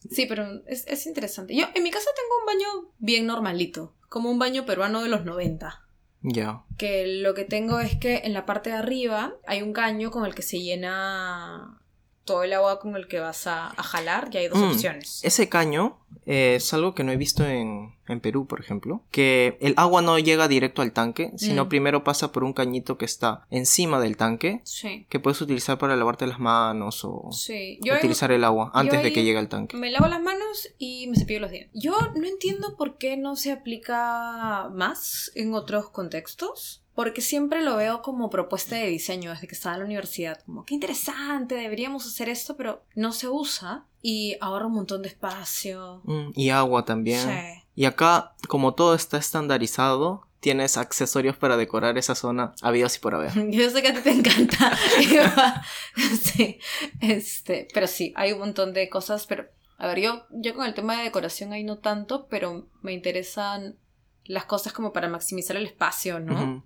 Sí, 0.08 0.26
pero 0.26 0.62
es, 0.66 0.86
es 0.86 1.04
interesante. 1.06 1.54
Yo 1.56 1.66
en 1.74 1.82
mi 1.82 1.90
casa 1.90 2.08
tengo 2.14 2.38
un 2.40 2.46
baño 2.46 2.92
bien 3.00 3.26
normalito, 3.26 3.92
como 4.08 4.30
un 4.30 4.38
baño 4.38 4.64
peruano 4.64 5.02
de 5.02 5.08
los 5.08 5.24
90 5.24 5.82
Ya. 6.22 6.62
que 6.76 7.06
lo 7.22 7.34
que 7.34 7.44
tengo 7.44 7.78
es 7.80 7.96
que 7.96 8.22
en 8.24 8.32
la 8.34 8.44
parte 8.46 8.70
de 8.70 8.76
arriba 8.76 9.34
hay 9.46 9.62
un 9.62 9.72
caño 9.72 10.10
con 10.10 10.26
el 10.26 10.34
que 10.34 10.42
se 10.42 10.58
llena 10.60 11.78
todo 12.24 12.42
el 12.42 12.52
agua 12.52 12.78
con 12.80 12.94
el 12.96 13.08
que 13.08 13.20
vas 13.20 13.46
a, 13.46 13.68
a 13.68 13.82
jalar 13.82 14.28
y 14.32 14.36
hay 14.38 14.48
dos 14.48 14.58
Mm, 14.58 14.70
opciones. 14.72 15.20
Ese 15.24 15.48
caño 15.48 15.98
eh, 16.26 16.54
es 16.56 16.72
algo 16.74 16.94
que 16.94 17.04
no 17.04 17.12
he 17.12 17.16
visto 17.16 17.46
en, 17.46 17.94
en 18.06 18.20
Perú, 18.20 18.46
por 18.46 18.60
ejemplo. 18.60 19.02
Que 19.10 19.56
el 19.60 19.74
agua 19.76 20.02
no 20.02 20.18
llega 20.18 20.48
directo 20.48 20.82
al 20.82 20.92
tanque, 20.92 21.32
sino 21.36 21.64
Mm. 21.64 21.68
primero 21.68 22.04
pasa 22.04 22.32
por 22.32 22.44
un 22.44 22.52
cañito 22.52 22.98
que 22.98 23.04
está 23.04 23.46
encima 23.50 24.00
del 24.00 24.16
tanque, 24.16 24.60
Sí, 24.64 25.06
que 25.08 25.20
puedes 25.20 25.40
utilizar 25.40 25.78
para 25.78 25.96
lavarte 25.96 26.26
las 26.26 26.38
manos 26.40 27.00
o 27.04 27.30
sí. 27.32 27.78
Yo 27.82 27.94
utilizar 27.94 28.30
el 28.32 28.44
agua 28.44 28.70
antes 28.74 29.02
de 29.02 29.12
que 29.12 29.24
llegue 29.24 29.38
al 29.38 29.48
tanque. 29.48 29.76
me 29.76 29.90
lavo 29.90 30.06
las 30.06 30.20
manos 30.22 30.68
y 30.78 31.06
me 31.08 31.16
cepillo 31.16 31.40
los 31.40 31.50
dientes. 31.50 31.70
Yo 31.74 31.92
no 32.16 32.26
entiendo 32.26 32.76
por 32.76 32.98
qué 32.98 33.16
no 33.16 33.36
se 33.36 33.52
aplica 33.52 34.68
más 34.72 35.30
en 35.34 35.54
otros 35.54 35.90
contextos. 35.90 36.82
Porque 36.94 37.20
siempre 37.20 37.62
lo 37.62 37.76
veo 37.76 38.02
como 38.02 38.28
propuesta 38.28 38.74
de 38.74 38.88
diseño 38.88 39.30
desde 39.30 39.46
que 39.46 39.54
estaba 39.54 39.76
en 39.76 39.80
la 39.82 39.86
universidad. 39.86 40.40
Como, 40.44 40.64
qué 40.64 40.74
interesante, 40.74 41.54
deberíamos 41.54 42.04
hacer 42.04 42.28
esto, 42.28 42.56
pero 42.56 42.82
no 42.96 43.12
se 43.12 43.28
usa 43.28 43.84
y 44.02 44.36
ahorra 44.40 44.66
un 44.66 44.74
montón 44.74 45.02
de 45.02 45.08
espacio. 45.08 46.00
Mm, 46.04 46.30
y 46.34 46.50
agua 46.50 46.84
también. 46.84 47.20
Sí. 47.20 47.62
Y 47.74 47.84
acá, 47.84 48.34
como 48.48 48.74
todo 48.74 48.94
está 48.94 49.18
estandarizado, 49.18 50.26
tienes 50.40 50.76
accesorios 50.76 51.36
para 51.36 51.56
decorar 51.56 51.98
esa 51.98 52.14
zona 52.14 52.54
habidos 52.62 52.96
y 52.96 53.00
por 53.00 53.14
haber. 53.14 53.32
Yo 53.50 53.70
sé 53.70 53.82
que 53.82 53.88
a 53.88 53.94
ti 53.94 54.00
te 54.00 54.10
encanta. 54.10 54.76
sí, 56.22 56.58
este, 57.00 57.68
pero 57.74 57.86
sí, 57.86 58.12
hay 58.16 58.32
un 58.32 58.40
montón 58.40 58.72
de 58.72 58.88
cosas, 58.88 59.26
pero 59.26 59.46
a 59.78 59.86
ver, 59.86 60.00
yo, 60.00 60.26
yo 60.30 60.54
con 60.54 60.66
el 60.66 60.74
tema 60.74 60.96
de 60.96 61.04
decoración 61.04 61.52
ahí 61.52 61.62
no 61.62 61.78
tanto, 61.78 62.26
pero 62.28 62.66
me 62.82 62.92
interesan 62.92 63.76
las 64.24 64.44
cosas 64.44 64.72
como 64.72 64.92
para 64.92 65.08
maximizar 65.08 65.56
el 65.56 65.66
espacio, 65.66 66.18
¿no? 66.18 66.34
Ujú. 66.34 66.62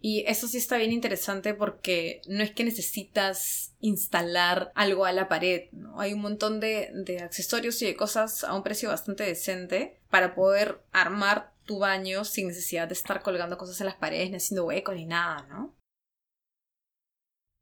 Y 0.00 0.24
eso 0.26 0.46
sí 0.46 0.58
está 0.58 0.76
bien 0.76 0.92
interesante 0.92 1.54
porque 1.54 2.22
no 2.28 2.42
es 2.42 2.52
que 2.52 2.64
necesitas 2.64 3.74
instalar 3.80 4.72
algo 4.74 5.04
a 5.04 5.12
la 5.12 5.28
pared, 5.28 5.70
¿no? 5.72 6.00
Hay 6.00 6.12
un 6.12 6.20
montón 6.20 6.60
de, 6.60 6.90
de 6.94 7.20
accesorios 7.20 7.80
y 7.82 7.86
de 7.86 7.96
cosas 7.96 8.44
a 8.44 8.54
un 8.54 8.62
precio 8.62 8.88
bastante 8.88 9.24
decente 9.24 10.00
para 10.10 10.34
poder 10.34 10.82
armar 10.92 11.52
tu 11.64 11.78
baño 11.78 12.24
sin 12.24 12.48
necesidad 12.48 12.88
de 12.88 12.94
estar 12.94 13.22
colgando 13.22 13.58
cosas 13.58 13.80
en 13.80 13.86
las 13.86 13.96
paredes, 13.96 14.30
ni 14.30 14.36
haciendo 14.36 14.64
huecos 14.64 14.94
ni 14.94 15.04
nada, 15.04 15.46
¿no? 15.48 15.76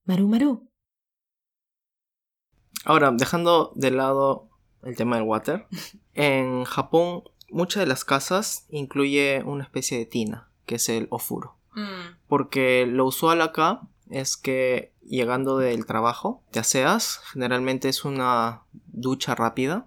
Maru 0.05 0.29
Maru. 0.29 0.71
Ahora, 2.85 3.11
dejando 3.11 3.73
de 3.75 3.91
lado 3.91 4.49
el 4.85 4.97
tema 4.97 5.17
del 5.17 5.25
water, 5.25 5.67
en 6.15 6.65
Japón 6.65 7.25
muchas 7.51 7.81
de 7.81 7.87
las 7.87 8.05
casas 8.05 8.67
incluye 8.69 9.43
una 9.45 9.65
especie 9.65 9.99
de 9.99 10.07
tina, 10.07 10.51
que 10.67 10.77
es 10.77 10.89
el 10.89 11.09
ofuro. 11.11 11.56
Mm, 11.77 12.17
Porque 12.27 12.87
lo 12.87 13.07
usual 13.07 13.41
acá 13.43 13.83
es 14.11 14.37
que 14.37 14.93
llegando 15.05 15.59
del 15.59 15.87
trabajo 15.87 16.43
te 16.51 16.59
aseas, 16.59 17.21
generalmente 17.33 17.89
es 17.89 18.05
una 18.05 18.63
ducha 18.89 19.35
rápida, 19.35 19.87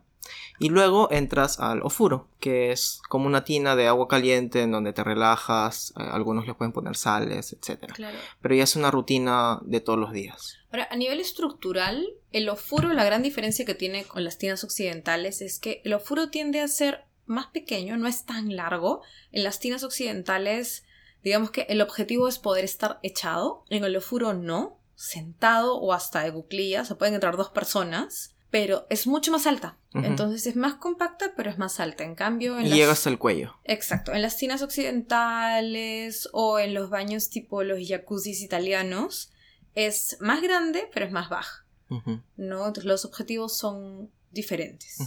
y 0.60 0.69
luego 0.69 1.10
entras 1.12 1.60
al 1.60 1.81
ofuro, 1.81 2.27
que 2.39 2.72
es 2.72 3.01
como 3.10 3.27
una 3.27 3.43
tina 3.43 3.75
de 3.75 3.88
agua 3.88 4.08
caliente 4.08 4.62
en 4.62 4.72
donde 4.72 4.93
te 4.93 5.03
relajas, 5.03 5.93
eh, 5.98 6.03
algunos 6.03 6.46
le 6.46 6.53
pueden 6.53 6.74
poner 6.74 6.96
sales, 6.96 7.53
etc. 7.53 7.91
claro. 7.93 8.17
Pero 8.41 8.55
ya 8.55 8.63
es 8.63 8.75
una 8.75 8.91
rutina 8.91 9.60
de 9.63 9.79
todos 9.79 9.98
los 9.98 10.12
días. 10.12 10.58
Ahora, 10.72 10.88
a 10.91 10.96
nivel 10.96 11.19
estructural, 11.19 12.05
el 12.31 12.50
ofuro, 12.50 12.93
la 12.93 13.05
gran 13.05 13.24
diferencia 13.24 13.65
que 13.65 13.74
tiene 13.74 14.03
con 14.03 14.24
las 14.24 14.38
tinas 14.38 14.63
occidentales 14.63 15.41
es 15.41 15.60
que 15.60 15.81
el 15.86 15.93
ofuro 15.93 16.29
tiende 16.29 16.62
a 16.62 16.67
ser 16.67 17.05
más 17.25 17.48
pequeño, 17.48 17.98
no 17.98 18.08
es 18.08 18.25
tan 18.25 18.55
largo. 18.55 19.01
En 19.31 19.43
las 19.43 19.60
tinas 19.60 19.84
occidentales, 19.84 20.84
digamos 21.23 21.51
que 21.51 21.61
el 21.69 21.81
objetivo 21.81 22.27
es 22.27 22.39
poder 22.39 22.65
estar 22.65 22.99
echado. 23.03 23.63
En 23.69 23.83
el 23.83 23.95
ofuro 23.95 24.33
no, 24.33 24.79
sentado 24.95 25.77
o 25.77 25.93
hasta 25.93 26.23
de 26.23 26.33
cuclillas, 26.33 26.91
o 26.91 26.97
pueden 26.97 27.13
entrar 27.13 27.38
dos 27.38 27.49
personas, 27.49 28.35
pero 28.51 28.88
es 28.89 29.07
mucho 29.07 29.31
más 29.31 29.47
alta. 29.47 29.77
Entonces 29.93 30.45
es 30.45 30.55
más 30.55 30.75
compacta, 30.75 31.33
pero 31.35 31.49
es 31.49 31.57
más 31.57 31.79
alta. 31.79 32.03
En 32.03 32.15
cambio, 32.15 32.57
en 32.59 32.65
Y 32.65 32.69
las... 32.69 32.77
llega 32.77 32.91
hasta 32.91 33.09
el 33.09 33.17
cuello. 33.17 33.55
Exacto, 33.63 34.13
en 34.13 34.21
las 34.21 34.38
tinas 34.38 34.61
occidentales 34.61 36.29
o 36.31 36.59
en 36.59 36.73
los 36.73 36.89
baños 36.89 37.29
tipo 37.29 37.63
los 37.63 37.79
jacuzzis 37.88 38.41
italianos 38.41 39.31
es 39.75 40.17
más 40.19 40.41
grande, 40.41 40.89
pero 40.93 41.05
es 41.05 41.11
más 41.11 41.29
baja, 41.29 41.65
¿no? 42.35 42.67
Entonces 42.67 42.85
los 42.85 43.05
objetivos 43.05 43.57
son 43.57 44.11
diferentes. 44.31 44.97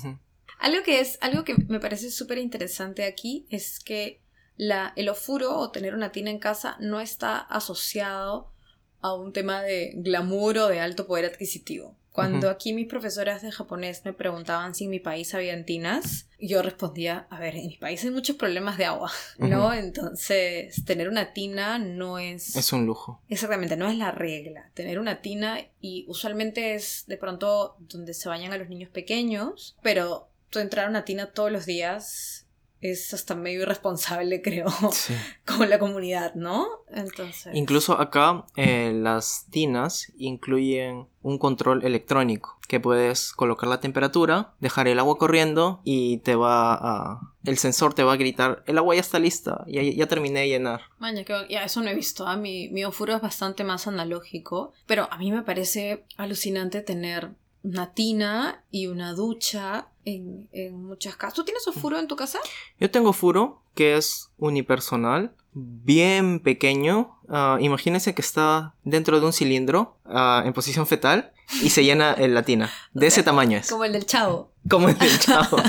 Algo 0.59 0.83
que 0.85 1.01
es, 1.01 1.19
algo 1.21 1.45
que 1.45 1.57
me 1.69 1.81
parece 1.81 2.11
súper 2.11 2.39
interesante 2.39 3.05
aquí 3.05 3.47
es 3.51 3.81
que 3.81 4.22
la, 4.57 4.93
el 4.97 5.09
ofuro 5.09 5.59
o 5.59 5.71
tener 5.71 5.95
una 5.95 6.13
tina 6.13 6.31
en 6.31 6.39
casa 6.39 6.77
no 6.81 7.01
está 7.01 7.39
asociado 7.39 8.53
a 9.01 9.15
un 9.15 9.33
tema 9.33 9.63
de 9.63 9.93
glamour 9.97 10.59
o 10.59 10.69
de 10.69 10.81
alto 10.81 11.07
poder 11.07 11.27
adquisitivo. 11.27 11.97
Cuando 12.13 12.51
aquí 12.51 12.75
mis 12.75 12.89
profesoras 12.89 13.41
de 13.41 13.51
japonés 13.51 14.05
me 14.05 14.13
preguntaban 14.13 14.75
si 14.75 14.85
en 14.85 14.91
mi 14.91 15.01
país 15.01 15.35
había 15.35 15.65
tinas, 15.65 16.29
yo 16.39 16.61
respondía, 16.61 17.27
a 17.31 17.39
ver, 17.41 17.57
en 17.57 17.69
mi 17.69 17.79
país 17.79 18.05
hay 18.05 18.11
muchos 18.11 18.37
problemas 18.37 18.77
de 18.77 18.85
agua, 18.85 19.11
¿no? 19.39 19.73
Entonces, 19.73 20.85
tener 20.85 21.09
una 21.09 21.33
tina 21.33 21.79
no 21.79 22.19
es... 22.19 22.55
Es 22.55 22.73
un 22.75 22.85
lujo. 22.85 23.23
Exactamente, 23.31 23.79
no 23.79 23.89
es 23.89 23.97
la 23.97 24.11
regla. 24.11 24.71
Tener 24.75 24.99
una 24.99 25.23
tina 25.23 25.59
y 25.81 26.05
usualmente 26.07 26.75
es 26.75 27.05
de 27.07 27.17
pronto 27.17 27.77
donde 27.79 28.13
se 28.13 28.29
bañan 28.29 28.53
a 28.53 28.59
los 28.59 28.69
niños 28.69 28.91
pequeños, 28.91 29.77
pero 29.83 30.29
tú 30.51 30.59
entrar 30.59 30.87
a 30.87 30.91
una 30.91 31.07
tina 31.07 31.33
todos 31.33 31.51
los 31.51 31.65
días 31.65 32.42
es 32.83 33.15
hasta 33.15 33.35
medio 33.35 33.63
irresponsable, 33.63 34.43
creo, 34.43 34.69
Sí. 34.93 35.15
con 35.47 35.71
la 35.71 35.79
comunidad, 35.79 36.35
¿no? 36.35 36.67
Entonces... 36.91 37.55
Incluso 37.55 37.99
acá 38.01 38.45
eh, 38.57 38.93
las 38.95 39.47
tinas 39.51 40.13
incluyen 40.19 41.07
un 41.23 41.39
control 41.39 41.85
electrónico 41.85 42.59
que 42.69 42.81
puedes 42.81 43.33
colocar 43.33 43.69
la 43.69 43.81
temperatura, 43.81 44.55
dejar 44.61 44.89
el 44.89 44.99
agua 44.99 45.19
corriendo 45.19 45.81
y 45.85 46.19
te 46.19 46.35
va 46.35 46.75
a... 46.75 47.21
El 47.45 47.59
sensor 47.59 47.93
te 47.95 48.03
va 48.03 48.15
a 48.15 48.17
gritar, 48.17 48.63
el 48.67 48.79
agua 48.79 48.95
ya 48.95 49.01
está 49.01 49.19
lista, 49.19 49.65
ya, 49.67 49.83
ya 49.83 50.07
terminé 50.07 50.41
de 50.41 50.49
llenar. 50.49 50.81
Maña, 50.99 51.25
que 51.25 51.35
ya 51.51 51.65
eso 51.65 51.81
no 51.83 51.91
he 51.91 51.95
visto. 51.95 52.27
¿ah? 52.27 52.37
Mi, 52.37 52.69
mi 52.69 52.85
ofuro 52.85 53.15
es 53.17 53.21
bastante 53.23 53.63
más 53.65 53.87
analógico, 53.87 54.73
pero 54.87 55.09
a 55.11 55.19
mí 55.19 55.31
me 55.33 55.43
parece 55.43 56.05
alucinante 56.17 56.81
tener 56.81 57.31
una 57.63 57.93
tina 57.95 58.65
y 58.71 58.87
una 58.89 59.13
ducha 59.13 59.89
en, 60.05 60.49
en 60.53 60.85
muchas 60.85 61.17
casas. 61.17 61.35
¿Tú 61.35 61.45
tienes 61.45 61.67
ofuro 61.69 61.99
en 61.99 62.09
tu 62.09 62.17
casa? 62.17 62.39
Yo 62.79 62.91
tengo 62.91 63.13
furo 63.13 63.63
que 63.75 63.97
es 63.97 64.31
unipersonal, 64.39 65.35
bien 65.53 66.41
pequeño. 66.41 67.19
Ah, 67.29 67.59
imagínense 67.61 68.15
que 68.15 68.23
está 68.23 68.75
dentro 68.85 69.21
de 69.21 69.27
un 69.27 69.33
cilindro 69.33 69.97
ah, 70.05 70.43
en 70.45 70.53
posición 70.53 70.87
fetal 70.87 71.33
y 71.63 71.71
se 71.71 71.85
llena 71.85 72.15
en 72.17 72.35
la 72.35 72.43
tina. 72.43 72.71
De 72.93 73.07
ese 73.07 73.23
tamaño 73.23 73.59
es. 73.59 73.71
Como 73.71 73.85
el 73.85 73.93
del 73.93 74.07
chavo. 74.07 74.53
Como 74.69 74.89
el 74.89 74.99
del 74.99 75.19
chavo. 75.19 75.57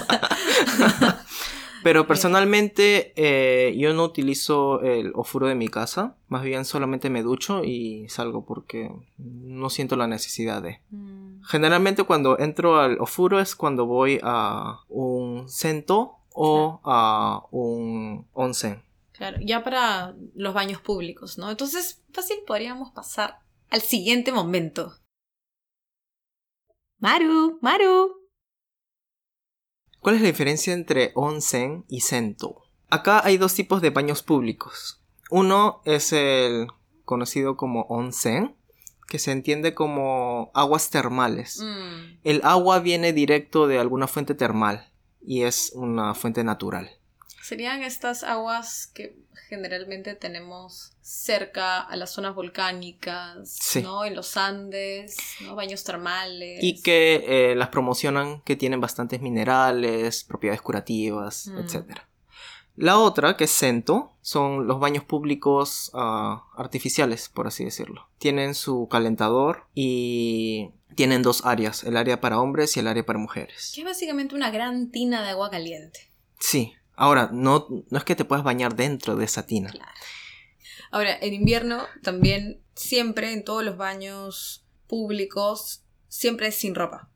Pero 1.84 2.08
personalmente 2.08 3.12
eh, 3.18 3.76
yo 3.78 3.94
no 3.94 4.06
utilizo 4.06 4.82
el 4.82 5.12
ofuro 5.16 5.48
de 5.48 5.56
mi 5.56 5.68
casa. 5.68 6.16
Más 6.30 6.44
bien 6.44 6.64
solamente 6.64 7.10
me 7.10 7.24
ducho 7.24 7.66
y 7.66 8.08
salgo 8.08 8.46
porque 8.46 8.90
no 9.18 9.70
siento 9.70 9.98
la 9.98 10.08
necesidad 10.08 10.62
de. 10.62 10.80
Mm. 10.92 11.23
Generalmente 11.46 12.04
cuando 12.04 12.40
entro 12.40 12.80
al 12.80 13.00
ofuro 13.00 13.40
es 13.40 13.56
cuando 13.56 13.86
voy 13.86 14.20
a 14.24 14.80
un 14.88 15.50
cento 15.50 16.20
o 16.32 16.80
a 16.84 17.44
un 17.52 18.28
onsen. 18.34 18.84
Claro, 19.12 19.38
ya 19.42 19.64
para 19.64 20.16
los 20.34 20.54
baños 20.54 20.82
públicos, 20.82 21.38
¿no? 21.38 21.50
Entonces, 21.52 22.04
fácil 22.12 22.38
podríamos 22.48 22.92
pasar 22.92 23.40
al 23.70 23.82
siguiente 23.82 24.32
momento. 24.32 24.94
Maru, 27.00 27.60
Maru. 27.62 28.24
¿Cuál 30.00 30.16
es 30.16 30.22
la 30.22 30.28
diferencia 30.28 30.74
entre 30.74 31.12
onsen 31.16 31.86
y 31.88 32.02
sento? 32.02 32.64
Acá 32.90 33.22
hay 33.24 33.38
dos 33.38 33.54
tipos 33.54 33.82
de 33.82 33.90
baños 33.90 34.24
públicos. 34.24 35.02
Uno 35.30 35.82
es 35.86 36.14
el 36.14 36.68
conocido 37.06 37.58
como 37.58 37.82
onsen, 37.84 38.56
que 39.08 39.20
se 39.20 39.32
entiende 39.32 39.74
como 39.74 40.52
aguas 40.54 40.90
termales. 40.90 41.60
Mm, 41.62 42.18
El 42.24 42.42
agua 42.44 42.80
viene 42.80 43.14
directo 43.14 43.68
de 43.68 43.80
alguna 43.80 44.08
fuente 44.08 44.34
termal 44.36 44.90
y 45.22 45.44
es 45.44 45.72
una 45.76 46.14
fuente 46.14 46.44
natural. 46.44 46.90
Serían 47.42 47.84
estas 47.84 48.24
aguas 48.24 48.88
que 48.88 49.18
generalmente 49.50 50.16
tenemos 50.16 50.94
cerca 51.02 51.82
a 51.82 51.96
las 51.98 52.12
zonas 52.12 52.34
volcánicas, 52.34 53.50
Sí. 53.50 53.82
¿no? 53.84 54.06
En 54.06 54.16
los 54.16 54.38
Andes, 54.38 55.18
¿no? 55.42 55.54
Baños 55.56 55.84
termales. 55.84 56.60
Y 56.64 56.82
que 56.82 57.52
eh, 57.52 57.56
las 57.56 57.68
promocionan 57.70 58.42
que 58.44 58.56
tienen 58.56 58.80
bastantes 58.80 59.22
minerales, 59.22 60.24
propiedades 60.24 60.62
curativas, 60.62 61.48
Mm. 61.48 61.58
etc. 61.60 62.02
La 62.76 62.98
otra, 62.98 63.38
que 63.38 63.44
es 63.44 63.52
Sento, 63.52 64.14
son 64.22 64.68
los 64.68 64.80
baños 64.80 65.04
públicos 65.04 65.92
ah, 65.94 66.46
artificiales, 66.58 67.30
por 67.30 67.48
así 67.48 67.64
decirlo. 67.64 68.10
Tienen 68.18 68.56
su 68.56 68.88
calentador 68.90 69.68
y 69.76 70.72
tienen 70.96 71.22
dos 71.22 71.46
áreas, 71.46 71.84
el 71.84 71.98
área 71.98 72.20
para 72.20 72.40
hombres 72.40 72.76
y 72.76 72.80
el 72.80 72.88
área 72.88 73.06
para 73.06 73.20
mujeres. 73.20 73.72
Que 73.76 73.82
es 73.82 73.86
básicamente 73.86 74.34
una 74.34 74.50
gran 74.50 74.92
tina 74.92 75.22
de 75.22 75.30
agua 75.30 75.50
caliente. 75.50 76.12
Sí. 76.40 76.74
Ahora, 76.96 77.30
no, 77.32 77.68
no 77.90 77.98
es 77.98 78.04
que 78.04 78.16
te 78.16 78.26
puedas 78.26 78.44
bañar 78.44 78.76
dentro 78.76 79.16
de 79.16 79.26
esa 79.26 79.46
tina. 79.46 79.72
Claro. 79.72 79.92
Ahora, 80.92 81.18
en 81.20 81.34
invierno 81.34 81.84
también 82.04 82.62
siempre 82.76 83.34
en 83.34 83.44
todos 83.44 83.64
los 83.64 83.78
baños 83.78 84.64
públicos 84.88 85.84
siempre 86.08 86.48
es 86.48 86.56
sin 86.56 86.76
ropa. 86.76 87.10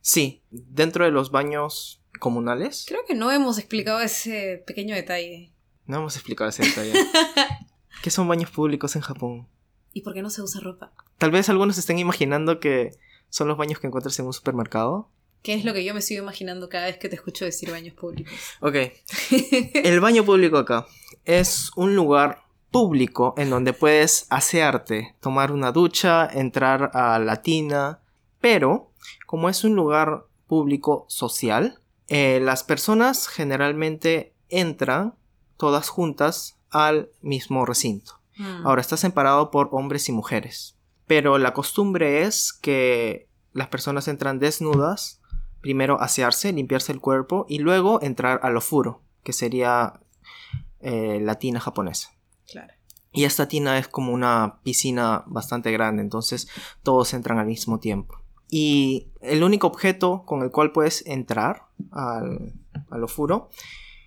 Sí, 0.00 0.42
dentro 0.50 1.04
de 1.04 1.12
los 1.12 1.30
baños 1.30 2.02
comunales. 2.24 2.86
Creo 2.88 3.04
que 3.06 3.14
no 3.14 3.30
hemos 3.30 3.58
explicado 3.58 4.00
ese 4.00 4.64
pequeño 4.66 4.94
detalle. 4.94 5.52
No 5.84 5.98
hemos 5.98 6.16
explicado 6.16 6.48
ese 6.48 6.62
detalle. 6.62 6.94
¿Qué 8.02 8.08
son 8.08 8.26
baños 8.26 8.50
públicos 8.50 8.96
en 8.96 9.02
Japón? 9.02 9.46
¿Y 9.92 10.00
por 10.00 10.14
qué 10.14 10.22
no 10.22 10.30
se 10.30 10.40
usa 10.40 10.62
ropa? 10.62 10.90
Tal 11.18 11.30
vez 11.30 11.50
algunos 11.50 11.76
estén 11.76 11.98
imaginando 11.98 12.60
que 12.60 12.92
son 13.28 13.46
los 13.46 13.58
baños 13.58 13.78
que 13.78 13.88
encuentras 13.88 14.18
en 14.18 14.24
un 14.24 14.32
supermercado. 14.32 15.10
¿Qué 15.42 15.52
es 15.52 15.66
lo 15.66 15.74
que 15.74 15.84
yo 15.84 15.92
me 15.92 16.00
sigo 16.00 16.22
imaginando 16.22 16.70
cada 16.70 16.86
vez 16.86 16.96
que 16.96 17.10
te 17.10 17.16
escucho 17.16 17.44
decir 17.44 17.70
baños 17.70 17.94
públicos? 17.94 18.32
Ok. 18.60 18.76
El 19.74 20.00
baño 20.00 20.24
público 20.24 20.56
acá 20.56 20.86
es 21.26 21.72
un 21.76 21.94
lugar 21.94 22.44
público 22.70 23.34
en 23.36 23.50
donde 23.50 23.74
puedes 23.74 24.26
asearte, 24.30 25.14
tomar 25.20 25.52
una 25.52 25.72
ducha, 25.72 26.26
entrar 26.32 26.90
a 26.94 27.18
la 27.18 27.42
tina, 27.42 28.00
pero 28.40 28.90
como 29.26 29.50
es 29.50 29.62
un 29.62 29.74
lugar 29.74 30.24
público 30.46 31.04
social, 31.10 31.80
eh, 32.08 32.40
las 32.40 32.64
personas 32.64 33.28
generalmente 33.28 34.34
entran 34.48 35.14
todas 35.56 35.88
juntas 35.88 36.58
al 36.70 37.10
mismo 37.22 37.64
recinto. 37.64 38.20
Mm. 38.36 38.66
Ahora 38.66 38.80
está 38.80 38.96
separado 38.96 39.50
por 39.50 39.68
hombres 39.72 40.08
y 40.08 40.12
mujeres. 40.12 40.76
Pero 41.06 41.38
la 41.38 41.52
costumbre 41.52 42.22
es 42.22 42.52
que 42.52 43.28
las 43.52 43.68
personas 43.68 44.08
entran 44.08 44.38
desnudas, 44.38 45.20
primero 45.60 46.00
asearse, 46.00 46.52
limpiarse 46.52 46.92
el 46.92 47.00
cuerpo 47.00 47.46
y 47.48 47.58
luego 47.58 48.02
entrar 48.02 48.40
al 48.42 48.56
ofuro, 48.56 49.02
que 49.22 49.32
sería 49.32 50.00
eh, 50.80 51.20
la 51.22 51.36
tina 51.36 51.60
japonesa. 51.60 52.10
Claro. 52.50 52.72
Y 53.12 53.24
esta 53.24 53.46
tina 53.46 53.78
es 53.78 53.86
como 53.86 54.12
una 54.12 54.60
piscina 54.64 55.22
bastante 55.26 55.70
grande, 55.70 56.02
entonces 56.02 56.48
todos 56.82 57.14
entran 57.14 57.38
al 57.38 57.46
mismo 57.46 57.78
tiempo. 57.78 58.23
Y 58.50 59.08
el 59.20 59.42
único 59.42 59.66
objeto 59.66 60.24
con 60.26 60.42
el 60.42 60.50
cual 60.50 60.72
puedes 60.72 61.04
entrar 61.06 61.64
al, 61.90 62.52
al 62.90 63.04
ofuro 63.04 63.50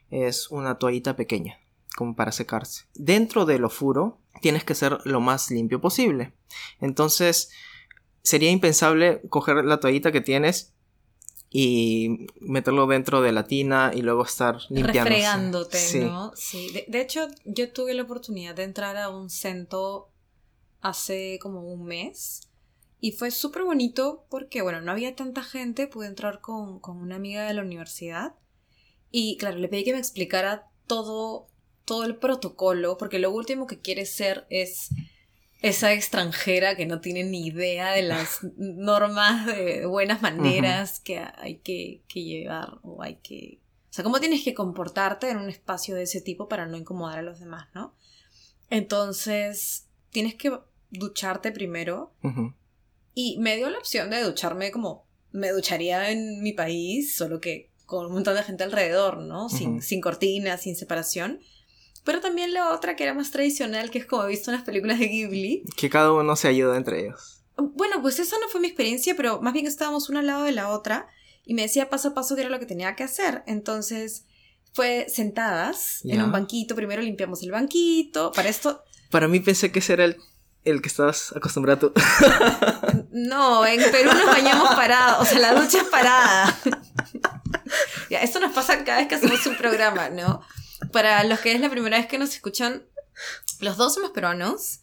es 0.09 0.49
una 0.51 0.77
toallita 0.77 1.15
pequeña, 1.15 1.59
como 1.95 2.15
para 2.15 2.31
secarse. 2.31 2.85
Dentro 2.95 3.45
del 3.45 3.65
ofuro 3.65 4.19
tienes 4.41 4.63
que 4.63 4.75
ser 4.75 4.99
lo 5.03 5.19
más 5.19 5.51
limpio 5.51 5.81
posible. 5.81 6.33
Entonces 6.79 7.49
sería 8.21 8.51
impensable 8.51 9.21
coger 9.29 9.63
la 9.65 9.79
toallita 9.79 10.11
que 10.11 10.21
tienes 10.21 10.73
y 11.49 12.27
meterlo 12.41 12.87
dentro 12.87 13.21
de 13.21 13.31
la 13.31 13.47
tina 13.47 13.91
y 13.93 14.01
luego 14.01 14.23
estar 14.23 14.57
limpiándose. 14.69 15.09
Refregándote, 15.09 15.77
Sí. 15.77 15.99
¿no? 16.01 16.31
Sí. 16.35 16.71
De, 16.71 16.85
de 16.87 17.01
hecho, 17.01 17.27
yo 17.45 17.71
tuve 17.71 17.93
la 17.93 18.03
oportunidad 18.03 18.53
de 18.53 18.63
entrar 18.63 18.97
a 18.97 19.09
un 19.09 19.29
centro 19.29 20.09
hace 20.81 21.39
como 21.41 21.61
un 21.61 21.85
mes. 21.85 22.46
Y 22.99 23.11
fue 23.11 23.31
súper 23.31 23.63
bonito 23.63 24.25
porque, 24.29 24.61
bueno, 24.61 24.81
no 24.81 24.91
había 24.91 25.15
tanta 25.15 25.43
gente. 25.43 25.87
Pude 25.87 26.07
entrar 26.07 26.41
con, 26.41 26.79
con 26.79 26.97
una 26.97 27.15
amiga 27.15 27.45
de 27.45 27.53
la 27.53 27.61
universidad. 27.61 28.35
Y 29.11 29.37
claro, 29.37 29.57
le 29.57 29.67
pedí 29.67 29.83
que 29.83 29.93
me 29.93 29.99
explicara 29.99 30.69
todo, 30.87 31.47
todo 31.85 32.05
el 32.05 32.15
protocolo. 32.15 32.97
Porque 32.97 33.19
lo 33.19 33.31
último 33.31 33.67
que 33.67 33.79
quiere 33.79 34.05
ser 34.05 34.47
es 34.49 34.89
esa 35.61 35.93
extranjera 35.93 36.75
que 36.75 36.85
no 36.85 37.01
tiene 37.01 37.23
ni 37.23 37.47
idea 37.47 37.91
de 37.91 38.03
las 38.03 38.39
normas 38.57 39.45
de 39.45 39.85
buenas 39.85 40.21
maneras 40.21 40.99
que 40.99 41.19
hay 41.19 41.57
que, 41.59 42.03
que 42.07 42.23
llevar 42.23 42.79
o 42.83 43.01
hay 43.03 43.17
que... 43.17 43.59
O 43.89 43.93
sea, 43.97 44.03
cómo 44.03 44.19
tienes 44.19 44.43
que 44.43 44.53
comportarte 44.53 45.29
en 45.29 45.37
un 45.37 45.49
espacio 45.49 45.95
de 45.95 46.03
ese 46.03 46.21
tipo 46.21 46.47
para 46.47 46.67
no 46.67 46.77
incomodar 46.77 47.19
a 47.19 47.23
los 47.23 47.39
demás, 47.39 47.67
¿no? 47.73 47.95
Entonces, 48.69 49.87
tienes 50.11 50.35
que 50.35 50.51
ducharte 50.91 51.51
primero 51.51 52.13
Ujú. 52.23 52.53
Y 53.19 53.35
me 53.39 53.55
dio 53.55 53.67
la 53.71 53.79
opción 53.79 54.11
de 54.11 54.21
ducharme 54.21 54.69
como 54.69 55.07
me 55.31 55.49
ducharía 55.49 56.11
en 56.11 56.43
mi 56.43 56.53
país, 56.53 57.15
solo 57.15 57.41
que 57.41 57.71
con 57.87 58.05
un 58.05 58.11
montón 58.11 58.35
de 58.35 58.43
gente 58.43 58.63
alrededor, 58.63 59.17
¿no? 59.17 59.49
Sin, 59.49 59.81
sin 59.81 60.01
cortinas, 60.01 60.61
sin 60.61 60.75
separación. 60.75 61.39
Pero 62.03 62.21
también 62.21 62.53
la 62.53 62.71
otra 62.71 62.95
que 62.95 63.01
era 63.01 63.15
más 63.15 63.31
tradicional, 63.31 63.89
que 63.89 63.97
es 63.97 64.05
como 64.05 64.23
he 64.23 64.27
visto 64.27 64.51
en 64.51 64.57
las 64.57 64.65
películas 64.65 64.99
de 64.99 65.07
Ghibli. 65.07 65.63
Que 65.75 65.89
cada 65.89 66.13
uno 66.13 66.35
se 66.35 66.47
ayuda 66.47 66.77
entre 66.77 67.05
ellos. 67.05 67.41
Bueno, 67.57 68.03
pues 68.03 68.19
esa 68.19 68.37
no 68.37 68.49
fue 68.49 68.61
mi 68.61 68.67
experiencia, 68.67 69.15
pero 69.17 69.41
más 69.41 69.53
bien 69.53 69.65
estábamos 69.65 70.09
una 70.09 70.19
al 70.19 70.27
lado 70.27 70.43
de 70.43 70.51
la 70.51 70.69
otra 70.69 71.07
y 71.43 71.55
me 71.55 71.63
decía 71.63 71.89
paso 71.89 72.09
a 72.09 72.13
paso 72.13 72.35
qué 72.35 72.41
era 72.41 72.51
lo 72.51 72.59
que 72.59 72.67
tenía 72.67 72.95
que 72.95 73.03
hacer. 73.03 73.41
Entonces 73.47 74.25
fue 74.73 75.07
sentadas 75.09 76.05
en 76.05 76.21
un 76.21 76.31
banquito, 76.31 76.75
primero 76.75 77.01
limpiamos 77.01 77.41
el 77.41 77.49
banquito. 77.49 78.31
Para 78.31 78.49
esto, 78.49 78.83
Para 79.09 79.27
mí 79.27 79.39
pensé 79.39 79.71
que 79.71 79.79
ese 79.79 79.93
era 79.93 80.05
el, 80.05 80.17
el 80.69 80.81
que 80.81 80.89
estabas 80.89 81.33
acostumbrado 81.35 81.93
no, 83.11 83.65
en 83.65 83.79
Perú 83.91 84.11
nos 84.13 84.25
bañamos 84.25 84.75
parados, 84.75 85.21
o 85.21 85.25
sea, 85.25 85.39
la 85.39 85.53
ducha 85.59 85.79
es 85.79 85.83
parada. 85.85 86.59
ya, 88.09 88.21
esto 88.21 88.39
nos 88.39 88.53
pasa 88.53 88.83
cada 88.83 88.99
vez 88.99 89.07
que 89.07 89.15
hacemos 89.15 89.45
un 89.45 89.57
programa, 89.57 90.09
¿no? 90.09 90.41
Para 90.91 91.23
los 91.23 91.39
que 91.39 91.51
es 91.53 91.61
la 91.61 91.69
primera 91.69 91.97
vez 91.97 92.07
que 92.07 92.17
nos 92.17 92.33
escuchan, 92.33 92.83
los 93.59 93.77
dos 93.77 93.93
somos 93.95 94.11
peruanos 94.11 94.81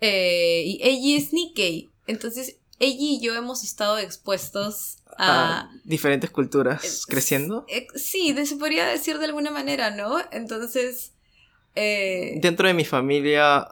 eh, 0.00 0.62
y 0.64 0.80
ella 0.82 1.18
es 1.18 1.32
Nikkei. 1.32 1.90
Entonces, 2.06 2.56
ella 2.78 2.96
y 2.98 3.20
yo 3.20 3.34
hemos 3.34 3.64
estado 3.64 3.98
expuestos 3.98 4.98
a... 5.16 5.60
a 5.60 5.70
diferentes 5.84 6.30
culturas 6.30 6.84
Es- 6.84 7.06
creciendo. 7.06 7.64
Eh, 7.68 7.86
sí, 7.94 8.34
se 8.46 8.56
podría 8.56 8.86
decir 8.86 9.18
de 9.18 9.26
alguna 9.26 9.50
manera, 9.50 9.90
¿no? 9.90 10.18
Entonces, 10.32 11.12
eh, 11.74 12.38
Dentro 12.40 12.68
de 12.68 12.74
mi 12.74 12.84
familia 12.84 13.66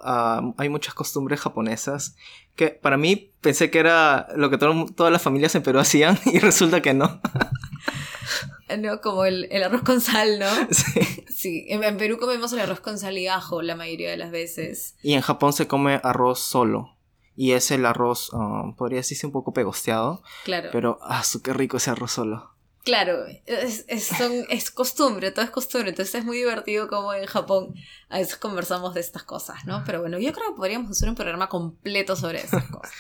hay 0.59 0.69
muchas 0.69 0.95
costumbres 0.95 1.41
japonesas 1.41 2.17
que 2.57 2.69
para 2.69 2.97
mí 2.97 3.31
pensé 3.41 3.71
que 3.71 3.79
era 3.79 4.29
lo 4.37 4.51
que 4.51 4.59
todo- 4.59 4.87
todas 4.95 5.13
las 5.13 5.23
familias 5.23 5.55
en 5.55 5.63
Perú 5.63 5.79
hacían 5.81 6.19
y 6.27 6.39
resulta 6.39 6.83
que 6.83 6.95
no. 6.95 7.21
¿no? 8.79 9.01
Como 9.01 9.25
el, 9.25 9.49
el 9.51 9.63
arroz 9.65 9.83
con 9.83 10.01
sal, 10.01 10.39
¿no? 10.39 10.47
Sí. 10.71 11.01
Sí, 11.29 11.67
en, 11.69 11.83
en 11.85 11.97
Perú 11.97 12.19
comemos 12.19 12.53
el 12.53 12.61
arroz 12.61 12.81
con 12.81 12.99
sal 12.99 13.19
y 13.19 13.27
ajo 13.27 13.63
la 13.63 13.75
mayoría 13.77 14.11
de 14.11 14.17
las 14.17 14.31
veces. 14.31 14.95
Y 15.03 15.15
en 15.15 15.21
Japón 15.23 15.53
se 15.53 15.67
come 15.67 16.01
arroz 16.05 16.39
solo. 16.41 16.97
Y 17.35 17.53
es 17.53 17.71
el 17.71 17.85
arroz, 17.87 18.31
ah, 18.35 18.75
podría 18.77 18.99
decirse 18.99 19.27
un 19.27 19.33
poco 19.33 19.53
pegosteado, 19.53 20.23
Claro, 20.45 20.69
pero 20.71 20.99
ah, 21.03 21.23
qué 21.43 21.53
rico 21.53 21.79
ese 21.79 21.91
arroz 21.91 22.13
solo. 22.13 22.51
Claro, 22.85 23.27
es, 23.47 23.85
es, 23.89 24.05
son- 24.07 24.45
es 24.51 24.71
costumbre, 24.71 25.31
todo 25.31 25.45
es 25.45 25.51
costumbre, 25.51 25.91
entonces 25.91 26.15
es 26.17 26.25
muy 26.25 26.37
divertido 26.39 26.89
como 26.89 27.13
en 27.15 27.27
Japón 27.27 27.75
a 28.09 28.19
veces 28.19 28.37
conversamos 28.37 28.95
de 28.95 29.01
estas 29.01 29.23
cosas, 29.23 29.65
¿no? 29.67 29.83
Pero 29.87 30.01
bueno, 30.01 30.19
yo 30.19 30.33
creo 30.33 30.49
que 30.51 30.57
podríamos 30.57 30.91
hacer 30.91 31.09
un 31.09 31.15
programa 31.15 31.49
completo 31.49 32.17
sobre 32.17 32.41
esas 32.41 32.65
cosas. 32.71 32.93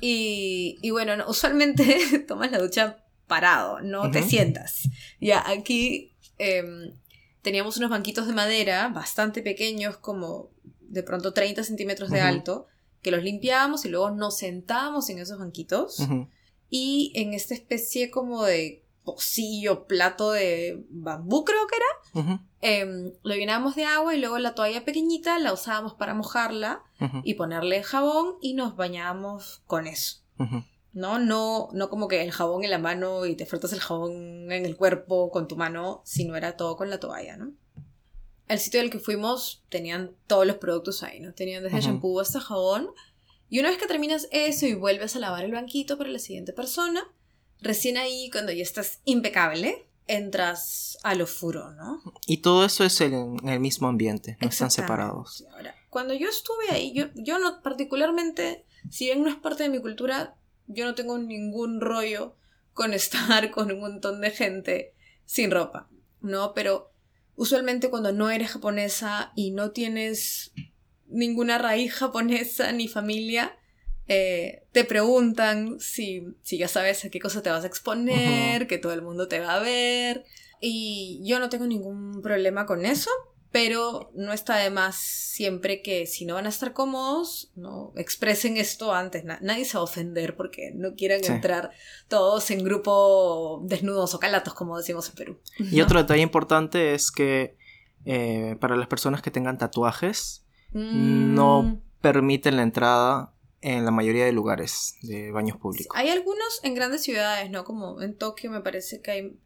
Y, 0.00 0.78
y 0.80 0.90
bueno, 0.90 1.16
no, 1.16 1.28
usualmente 1.28 2.24
tomas 2.28 2.50
la 2.52 2.58
ducha 2.58 2.98
parado, 3.26 3.80
no 3.80 4.10
te 4.10 4.22
sientas. 4.28 4.88
Ya, 5.20 5.42
aquí 5.48 6.12
em, 6.38 6.92
teníamos 7.42 7.76
unos 7.78 7.90
banquitos 7.90 8.26
de 8.26 8.32
madera 8.32 8.88
bastante 8.88 9.42
pequeños, 9.42 9.96
como 9.96 10.50
de 10.80 11.02
pronto 11.02 11.32
30 11.34 11.64
centímetros 11.64 12.10
de 12.10 12.20
alto, 12.28 12.66
que 13.02 13.10
los 13.10 13.22
limpiábamos 13.22 13.84
y 13.84 13.88
luego 13.88 14.10
nos 14.10 14.38
sentábamos 14.38 15.10
en 15.10 15.18
esos 15.18 15.38
banquitos. 15.38 15.98
Y 16.70 17.12
en 17.14 17.34
esta 17.34 17.54
especie 17.54 18.10
como 18.10 18.44
de 18.44 18.84
pocillo, 19.04 19.86
plato 19.86 20.32
de 20.32 20.84
bambú 20.90 21.44
creo 21.44 21.66
que 21.66 21.76
era, 21.76 22.22
Ujú. 22.22 22.40
em, 22.60 23.12
lo 23.22 23.34
llenábamos 23.34 23.74
de 23.74 23.84
agua 23.84 24.14
y 24.14 24.20
luego 24.20 24.38
la 24.38 24.54
toalla 24.54 24.84
pequeñita 24.84 25.38
la 25.38 25.52
usábamos 25.54 25.94
para 25.94 26.12
mojarla 26.14 26.82
y 27.24 27.34
ponerle 27.34 27.82
jabón 27.82 28.34
y 28.42 28.52
nos 28.54 28.76
bañábamos 28.76 29.62
con 29.66 29.86
eso. 29.86 30.18
¿no? 30.92 31.18
No, 31.18 31.68
no 31.72 31.90
como 31.90 32.08
que 32.08 32.22
el 32.22 32.32
jabón 32.32 32.64
en 32.64 32.70
la 32.70 32.78
mano 32.78 33.24
y 33.24 33.34
te 33.36 33.46
frotas 33.46 33.72
el 33.72 33.80
jabón 33.80 34.50
en 34.52 34.66
el 34.66 34.76
cuerpo 34.76 35.30
con 35.30 35.46
tu 35.48 35.56
mano, 35.56 36.02
sino 36.04 36.34
era 36.36 36.56
todo 36.56 36.76
con 36.76 36.90
la 36.90 36.98
toalla, 37.00 37.36
¿no? 37.36 37.52
El 38.48 38.58
sitio 38.58 38.80
al 38.80 38.90
que 38.90 38.98
fuimos 38.98 39.62
tenían 39.68 40.12
todos 40.26 40.46
los 40.46 40.56
productos 40.56 41.02
ahí, 41.02 41.20
¿no? 41.20 41.32
Tenían 41.34 41.62
desde 41.62 41.80
shampoo 41.82 42.18
hasta 42.20 42.40
jabón. 42.40 42.90
Y 43.48 43.60
una 43.60 43.70
vez 43.70 43.78
que 43.78 43.86
terminas 43.86 44.28
eso 44.30 44.66
y 44.66 44.74
vuelves 44.74 45.16
a 45.16 45.20
lavar 45.20 45.44
el 45.44 45.52
banquito 45.52 45.96
para 45.96 46.10
la 46.10 46.18
siguiente 46.18 46.52
persona, 46.52 47.02
recién 47.60 47.96
ahí, 47.96 48.30
cuando 48.30 48.52
ya 48.52 48.62
estás 48.62 49.00
impecable, 49.04 49.88
entras 50.06 50.98
a 51.02 51.14
lo 51.14 51.26
furo, 51.26 51.72
¿no? 51.72 52.02
Y 52.26 52.38
todo 52.38 52.64
eso 52.64 52.84
es 52.84 53.00
en, 53.00 53.36
en 53.42 53.48
el 53.48 53.60
mismo 53.60 53.88
ambiente, 53.88 54.36
no 54.40 54.48
están 54.48 54.70
separados. 54.70 55.44
Ahora, 55.52 55.74
cuando 55.90 56.14
yo 56.14 56.28
estuve 56.28 56.70
ahí, 56.70 56.92
yo, 56.92 57.06
yo 57.14 57.38
no 57.38 57.62
particularmente, 57.62 58.64
si 58.90 59.06
bien 59.06 59.22
no 59.22 59.28
es 59.28 59.36
parte 59.36 59.62
de 59.62 59.68
mi 59.68 59.80
cultura, 59.80 60.36
yo 60.66 60.84
no 60.84 60.94
tengo 60.94 61.18
ningún 61.18 61.80
rollo 61.80 62.36
con 62.72 62.92
estar 62.94 63.50
con 63.50 63.70
un 63.72 63.80
montón 63.80 64.20
de 64.20 64.30
gente 64.30 64.94
sin 65.24 65.50
ropa, 65.50 65.88
¿no? 66.20 66.54
Pero 66.54 66.90
usualmente 67.36 67.90
cuando 67.90 68.12
no 68.12 68.30
eres 68.30 68.52
japonesa 68.52 69.32
y 69.34 69.50
no 69.50 69.70
tienes 69.70 70.52
ninguna 71.08 71.58
raíz 71.58 71.92
japonesa 71.94 72.72
ni 72.72 72.88
familia, 72.88 73.56
eh, 74.08 74.62
te 74.72 74.84
preguntan 74.84 75.78
si, 75.80 76.22
si 76.42 76.56
ya 76.58 76.68
sabes 76.68 77.04
a 77.04 77.10
qué 77.10 77.20
cosa 77.20 77.42
te 77.42 77.50
vas 77.50 77.64
a 77.64 77.66
exponer, 77.66 78.66
que 78.66 78.78
todo 78.78 78.92
el 78.92 79.02
mundo 79.02 79.28
te 79.28 79.40
va 79.40 79.54
a 79.54 79.60
ver. 79.60 80.24
Y 80.60 81.20
yo 81.24 81.38
no 81.38 81.48
tengo 81.50 81.66
ningún 81.66 82.20
problema 82.22 82.64
con 82.66 82.84
eso, 82.86 83.10
pero 83.52 84.10
no 84.14 84.32
está 84.32 84.56
de 84.56 84.70
más 84.70 84.96
siempre 84.96 85.82
que 85.82 86.06
si 86.06 86.24
no 86.26 86.34
van 86.34 86.46
a 86.46 86.48
estar 86.50 86.72
cómodos, 86.72 87.50
no 87.54 87.92
expresen 87.96 88.56
esto 88.56 88.92
antes. 88.92 89.24
Na- 89.24 89.38
nadie 89.42 89.64
se 89.64 89.74
va 89.76 89.80
a 89.80 89.84
ofender 89.84 90.36
porque 90.36 90.70
no 90.74 90.94
quieran 90.94 91.22
Sí. 91.22 91.32
entrar 91.32 91.70
todos 92.08 92.50
en 92.50 92.64
grupo 92.64 93.60
desnudos 93.64 94.14
o 94.14 94.18
calatos, 94.18 94.54
como 94.54 94.76
decimos 94.76 95.08
en 95.10 95.14
Perú. 95.14 95.40
Y 95.58 95.80
otro 95.80 95.98
detalle 96.00 96.22
importante 96.22 96.94
es 96.94 97.10
que 97.10 97.56
eh, 98.04 98.56
para 98.60 98.76
las 98.76 98.86
personas 98.88 99.20
que 99.22 99.30
tengan 99.30 99.58
tatuajes, 99.58 100.44
Mm, 100.72 101.34
no 101.34 101.80
permiten 102.00 102.56
la 102.56 102.62
entrada 102.62 103.34
en 103.60 103.84
la 103.84 103.90
mayoría 103.90 104.24
de 104.24 104.32
lugares 104.32 104.96
de 105.02 105.32
baños 105.32 105.56
públicos. 105.56 105.96
Hay 105.96 106.08
algunos 106.08 106.60
en 106.62 106.74
grandes 106.74 107.02
ciudades, 107.02 107.50
¿no? 107.50 107.64
Como 107.64 108.00
en 108.02 108.16
Tokio 108.16 108.50
me 108.50 108.60
parece 108.60 109.00
que 109.00 109.10
hay 109.10 109.38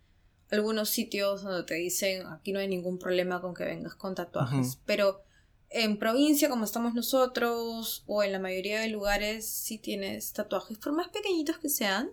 algunos 0.50 0.90
sitios 0.90 1.42
donde 1.42 1.64
te 1.64 1.74
dicen 1.74 2.26
aquí 2.26 2.52
no 2.52 2.58
hay 2.58 2.68
ningún 2.68 2.98
problema 2.98 3.40
con 3.40 3.54
que 3.54 3.64
vengas 3.64 3.94
con 3.94 4.14
tatuajes. 4.14 4.78
Pero 4.84 5.22
en 5.70 5.98
provincia 5.98 6.50
como 6.50 6.64
estamos 6.64 6.94
nosotros 6.94 8.04
o 8.06 8.22
en 8.22 8.32
la 8.32 8.38
mayoría 8.38 8.80
de 8.80 8.88
lugares 8.88 9.48
si 9.48 9.78
tienes 9.78 10.32
tatuajes, 10.32 10.78
por 10.78 10.92
más 10.92 11.08
pequeñitos 11.08 11.58
que 11.58 11.70
sean, 11.70 12.10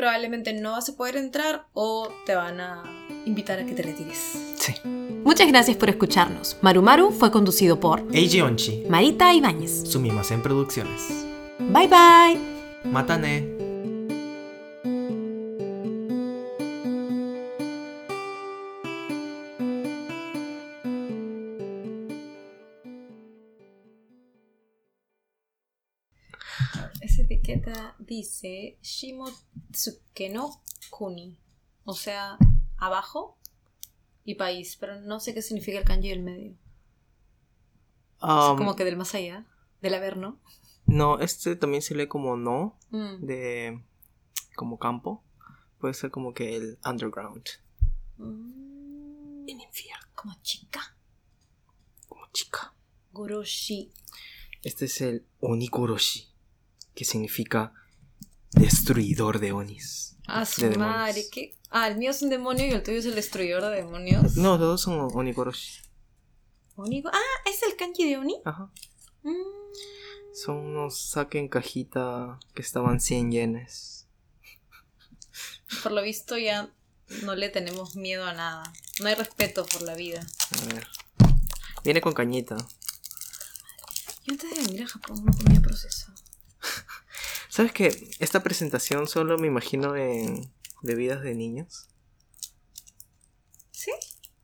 probablemente 0.00 0.54
no 0.54 0.70
vas 0.72 0.88
a 0.88 0.96
poder 0.96 1.16
entrar 1.16 1.66
o 1.74 2.08
te 2.24 2.34
van 2.34 2.58
a 2.58 2.82
invitar 3.26 3.58
a 3.58 3.66
que 3.66 3.74
te 3.74 3.82
retires. 3.82 4.54
Sí. 4.56 4.72
Muchas 5.24 5.46
gracias 5.46 5.76
por 5.76 5.90
escucharnos. 5.90 6.56
Marumaru 6.62 7.10
fue 7.10 7.30
conducido 7.30 7.78
por 7.78 8.02
Eiji 8.10 8.40
Onchi, 8.40 8.84
Marita 8.88 9.34
Ibáñez. 9.34 9.90
Sumimasen 9.90 10.40
Producciones. 10.40 11.26
Bye 11.58 11.88
bye. 11.88 12.90
Mata 12.90 13.18
ne. 13.18 13.60
Esa 27.02 27.22
etiqueta 27.22 27.96
dice 27.98 28.78
Shimotsuke 28.80 29.49
no 30.32 30.62
Kuni, 30.90 31.38
o 31.84 31.94
sea, 31.94 32.36
abajo 32.76 33.38
y 34.24 34.34
país, 34.34 34.76
pero 34.78 35.00
no 35.00 35.20
sé 35.20 35.34
qué 35.34 35.42
significa 35.42 35.78
el 35.78 35.84
kanji 35.84 36.08
del 36.10 36.22
medio. 36.22 36.56
Um, 38.22 38.56
como 38.58 38.76
que 38.76 38.84
del 38.84 38.96
más 38.96 39.14
allá, 39.14 39.46
del 39.80 39.94
averno. 39.94 40.38
No, 40.86 41.18
este 41.20 41.56
también 41.56 41.82
se 41.82 41.94
lee 41.94 42.06
como 42.08 42.36
no, 42.36 42.78
Mm. 42.90 43.24
de 43.24 43.84
como 44.56 44.78
campo. 44.78 45.22
Puede 45.78 45.94
ser 45.94 46.10
como 46.10 46.34
que 46.34 46.56
el 46.56 46.78
underground. 46.84 47.44
Mm. 48.18 49.48
En 49.48 49.60
infierno, 49.60 50.06
Como 50.14 50.34
chica. 50.42 50.96
como 52.08 52.26
chica. 52.32 52.74
Goroshi. 53.12 53.92
Este 54.62 54.84
es 54.84 55.00
el 55.00 55.26
Onikoroshi, 55.40 56.28
que 56.94 57.04
significa 57.04 57.72
destruidor 58.52 59.38
de 59.40 59.52
Onis. 59.52 60.16
Ah, 60.26 60.44
su 60.46 60.60
De 60.62 60.70
demonios. 60.70 60.96
madre, 60.96 61.24
¿qué? 61.30 61.56
Ah, 61.70 61.88
el 61.88 61.96
mío 61.98 62.10
es 62.10 62.22
un 62.22 62.30
demonio 62.30 62.66
y 62.66 62.70
el 62.70 62.82
tuyo 62.82 62.98
es 62.98 63.04
el 63.06 63.14
destruidor 63.14 63.62
de 63.62 63.76
demonios. 63.76 64.36
No, 64.36 64.50
los 64.52 64.60
dos 64.60 64.80
son 64.82 64.98
Onikoroshi. 65.12 65.80
Onigo- 66.76 67.10
Ah, 67.12 67.48
¿es 67.50 67.62
el 67.62 67.76
kanji 67.76 68.08
de 68.08 68.18
Oni? 68.18 68.40
Ajá. 68.44 68.70
Mm. 69.22 69.32
Son 70.34 70.56
unos 70.56 70.98
saque 71.10 71.38
en 71.38 71.48
cajita 71.48 72.38
que 72.54 72.62
estaban 72.62 73.00
100 73.00 73.32
yenes. 73.32 74.06
Por 75.82 75.92
lo 75.92 76.02
visto 76.02 76.38
ya 76.38 76.70
no 77.22 77.34
le 77.34 77.48
tenemos 77.48 77.96
miedo 77.96 78.24
a 78.24 78.32
nada. 78.32 78.72
No 79.00 79.08
hay 79.08 79.14
respeto 79.14 79.66
por 79.66 79.82
la 79.82 79.94
vida. 79.94 80.24
A 80.62 80.74
ver. 80.74 80.86
Viene 81.84 82.00
con 82.00 82.12
cañita. 82.12 82.56
Yo 84.24 84.32
antes 84.32 84.50
de 84.50 84.62
venir 84.62 84.82
a 84.84 84.88
Japón 84.88 85.24
no 85.24 85.32
comía 85.32 85.60
procesado. 85.60 86.14
¿Sabes 87.50 87.72
que 87.72 88.10
esta 88.20 88.42
presentación 88.42 89.08
solo 89.08 89.36
me 89.38 89.48
imagino 89.48 89.96
en 89.96 90.52
bebidas 90.82 91.20
de 91.22 91.34
niños? 91.34 91.88
¿Sí? 93.72 93.90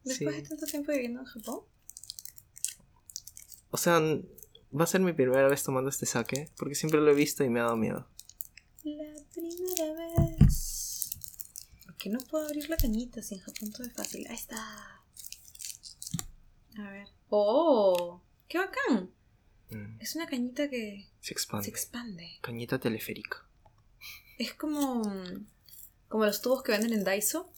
Después 0.04 0.34
Sí. 0.36 0.42
de 0.42 0.48
tanto 0.48 0.66
tiempo 0.66 0.92
viviendo 0.92 1.20
en 1.20 1.26
Japón. 1.26 1.60
O 3.70 3.76
sea, 3.76 4.00
va 4.00 4.84
a 4.84 4.86
ser 4.86 5.00
mi 5.00 5.12
primera 5.12 5.48
vez 5.48 5.62
tomando 5.62 5.88
este 5.90 6.06
saque, 6.06 6.50
porque 6.56 6.74
siempre 6.74 7.00
lo 7.00 7.10
he 7.10 7.14
visto 7.14 7.44
y 7.44 7.48
me 7.48 7.60
ha 7.60 7.64
dado 7.64 7.76
miedo. 7.76 8.08
La 8.84 9.14
primera 9.32 9.92
vez. 10.38 11.10
¿Por 11.84 11.96
qué 11.96 12.10
no 12.10 12.18
puedo 12.20 12.46
abrir 12.46 12.68
la 12.68 12.76
cañita 12.76 13.22
si 13.22 13.34
en 13.34 13.40
Japón 13.40 13.72
todo 13.72 13.86
es 13.86 13.92
fácil? 13.92 14.26
Ahí 14.28 14.34
está. 14.36 15.02
A 16.78 16.90
ver. 16.90 17.08
¡Oh! 17.28 18.20
¡Qué 18.48 18.58
bacán! 18.58 19.12
Mm, 19.70 20.00
Es 20.00 20.14
una 20.14 20.26
cañita 20.26 20.68
que 20.70 21.08
se 21.20 21.32
expande. 21.32 21.64
se 21.64 21.70
expande. 21.70 22.38
Cañita 22.40 22.78
teleférica. 22.78 23.44
Es 24.38 24.54
como. 24.54 25.02
como 26.08 26.24
los 26.24 26.40
tubos 26.42 26.62
que 26.62 26.72
venden 26.72 26.92
en 26.92 27.04
Daiso. 27.04 27.52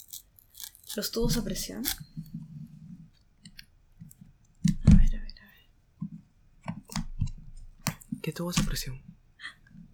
Los 0.97 1.11
tubos 1.11 1.37
a 1.37 1.45
presión. 1.45 1.85
A 4.87 4.95
ver, 4.95 5.17
a 5.17 5.21
ver, 5.23 5.35
a 5.41 5.47
ver. 5.51 5.69
¿Qué 8.23 8.33
tuvo 8.33 8.51
esa 8.51 8.63
presión? 8.63 9.03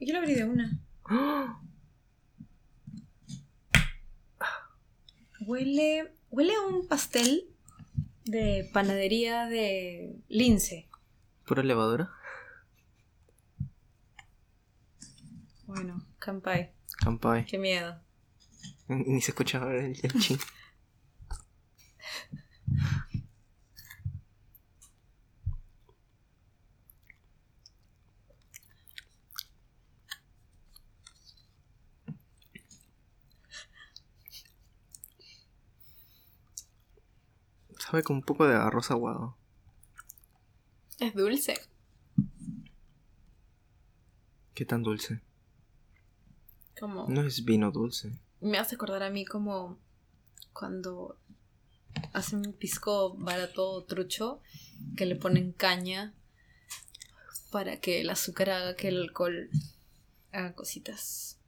Yo 0.00 0.12
lo 0.12 0.18
abrí 0.20 0.34
de 0.34 0.44
una. 0.44 0.78
¡Ah! 1.04 1.60
Huele. 5.40 6.12
Huele 6.30 6.54
a 6.54 6.60
un 6.62 6.86
pastel 6.88 7.48
de 8.24 8.68
panadería 8.72 9.46
de 9.46 10.16
lince. 10.28 10.88
¿Pura 11.46 11.62
levadura? 11.62 12.10
Bueno, 15.66 16.06
Kampai. 16.18 16.72
Campai. 17.02 17.44
Qué 17.44 17.58
miedo. 17.58 18.00
Ni 18.88 19.20
se 19.20 19.32
escuchaba 19.32 19.74
el, 19.74 19.98
el. 20.02 20.40
Sabe 37.78 38.02
con 38.02 38.16
un 38.16 38.22
poco 38.22 38.46
de 38.46 38.54
arroz 38.54 38.90
aguado. 38.90 39.36
Es 41.04 41.14
dulce. 41.14 41.60
¿Qué 44.54 44.64
tan 44.64 44.82
dulce? 44.82 45.20
Como. 46.80 47.06
No 47.10 47.20
es 47.20 47.44
vino 47.44 47.70
dulce. 47.70 48.10
Me 48.40 48.56
hace 48.56 48.76
acordar 48.76 49.02
a 49.02 49.10
mí 49.10 49.26
como 49.26 49.78
cuando 50.54 51.18
hacen 52.14 52.54
pisco 52.54 53.14
barato 53.18 53.84
trucho 53.84 54.40
que 54.96 55.04
le 55.04 55.16
ponen 55.16 55.52
caña 55.52 56.14
para 57.50 57.80
que 57.80 58.00
el 58.00 58.08
azúcar 58.08 58.48
haga 58.48 58.74
que 58.74 58.88
el 58.88 59.02
alcohol 59.02 59.50
haga 60.32 60.54
cositas. 60.54 61.38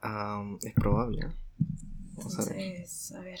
Ah, 0.00 0.42
es 0.62 0.72
probable. 0.72 1.26
¿eh? 1.26 1.32
Vamos 2.14 2.38
a 2.38 2.44
ver. 2.46 2.60
Entonces, 2.60 3.12
a 3.12 3.20
ver. 3.20 3.40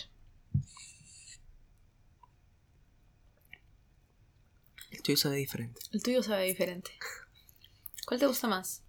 Tuyo 5.04 5.16
sabe 5.16 5.36
diferente. 5.36 5.80
El 5.92 6.02
tuyo 6.02 6.22
sabe 6.24 6.44
diferente. 6.46 6.90
¿Cuál 8.06 8.18
te 8.20 8.26
gusta 8.26 8.48
más? 8.48 8.82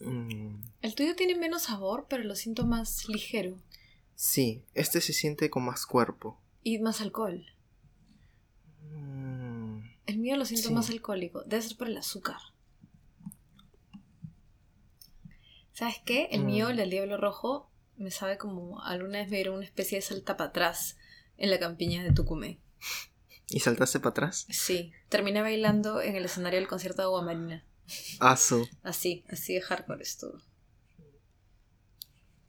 Mm, 0.00 0.56
El 0.82 0.94
tuyo 0.96 1.14
tiene 1.16 1.36
menos 1.36 1.62
sabor, 1.62 2.06
pero 2.10 2.24
lo 2.24 2.34
siento 2.34 2.66
más 2.66 3.08
ligero. 3.08 3.56
sí, 4.16 4.64
este 4.74 5.00
se 5.00 5.12
siente 5.12 5.48
con 5.50 5.64
más 5.64 5.86
cuerpo. 5.86 6.40
Y 6.64 6.78
más 6.80 7.00
alcohol. 7.00 7.46
Mm, 8.90 9.80
El 10.06 10.18
mío 10.18 10.36
lo 10.36 10.44
siento 10.44 10.68
Sí. 10.68 10.74
más 10.74 10.90
alcohólico. 10.90 11.42
Debe 11.44 11.62
ser 11.62 11.76
por 11.76 11.88
el 11.88 11.96
azúcar. 11.96 12.36
¿Sabes 15.72 15.96
qué? 16.04 16.28
El 16.32 16.42
Mm. 16.42 16.46
mío, 16.46 16.68
el 16.70 16.76
del 16.76 16.90
Diablo 16.90 17.16
Rojo, 17.18 17.70
me 17.96 18.10
sabe 18.10 18.38
como 18.38 18.80
alguna 18.82 19.18
vez 19.18 19.28
me 19.30 19.36
dieron 19.36 19.56
una 19.56 19.64
especie 19.64 19.98
de 19.98 20.02
salta 20.02 20.36
para 20.36 20.50
atrás 20.50 20.96
en 21.36 21.50
la 21.50 21.58
campiña 21.58 22.02
de 22.02 22.12
Tucumé. 22.12 22.58
¿Y 23.50 23.60
saltaste 23.60 23.98
para 24.00 24.10
atrás? 24.10 24.46
Sí, 24.50 24.92
terminé 25.08 25.40
bailando 25.40 26.02
en 26.02 26.16
el 26.16 26.24
escenario 26.24 26.58
del 26.58 26.68
concierto 26.68 27.02
de 27.02 27.06
Agua 27.06 27.22
Marina. 27.22 27.64
Asu. 28.20 28.68
Así, 28.82 29.24
así 29.30 29.54
de 29.54 29.62
hardcore 29.62 30.02
estuvo. 30.02 30.38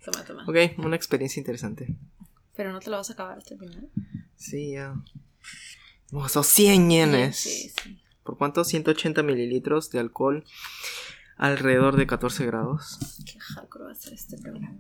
Toma, 0.04 0.26
toma. 0.26 0.44
Ok, 0.44 0.78
una 0.78 0.96
experiencia 0.96 1.40
interesante. 1.40 1.96
Pero 2.56 2.74
no 2.74 2.80
te 2.80 2.90
lo 2.90 2.98
vas 2.98 3.10
a 3.10 3.14
acabar 3.14 3.38
hasta 3.38 3.54
el 3.54 3.60
final. 3.60 3.90
Sí, 4.36 4.74
ya. 4.74 4.94
Hemos 6.12 6.24
gastado 6.24 6.44
100 6.44 6.90
yenes. 6.90 7.38
Sí, 7.38 7.72
sí. 7.82 8.02
¿Por 8.24 8.38
cuánto? 8.38 8.64
180 8.64 9.24
mililitros 9.24 9.92
de 9.92 10.00
alcohol. 10.00 10.44
Alrededor 11.38 11.96
de 11.96 12.06
14 12.06 12.46
grados. 12.46 13.00
Qué 13.26 13.40
hardcore 13.40 13.86
va 13.86 13.92
a 13.92 13.96
ser 13.96 14.14
este 14.14 14.38
programa. 14.38 14.78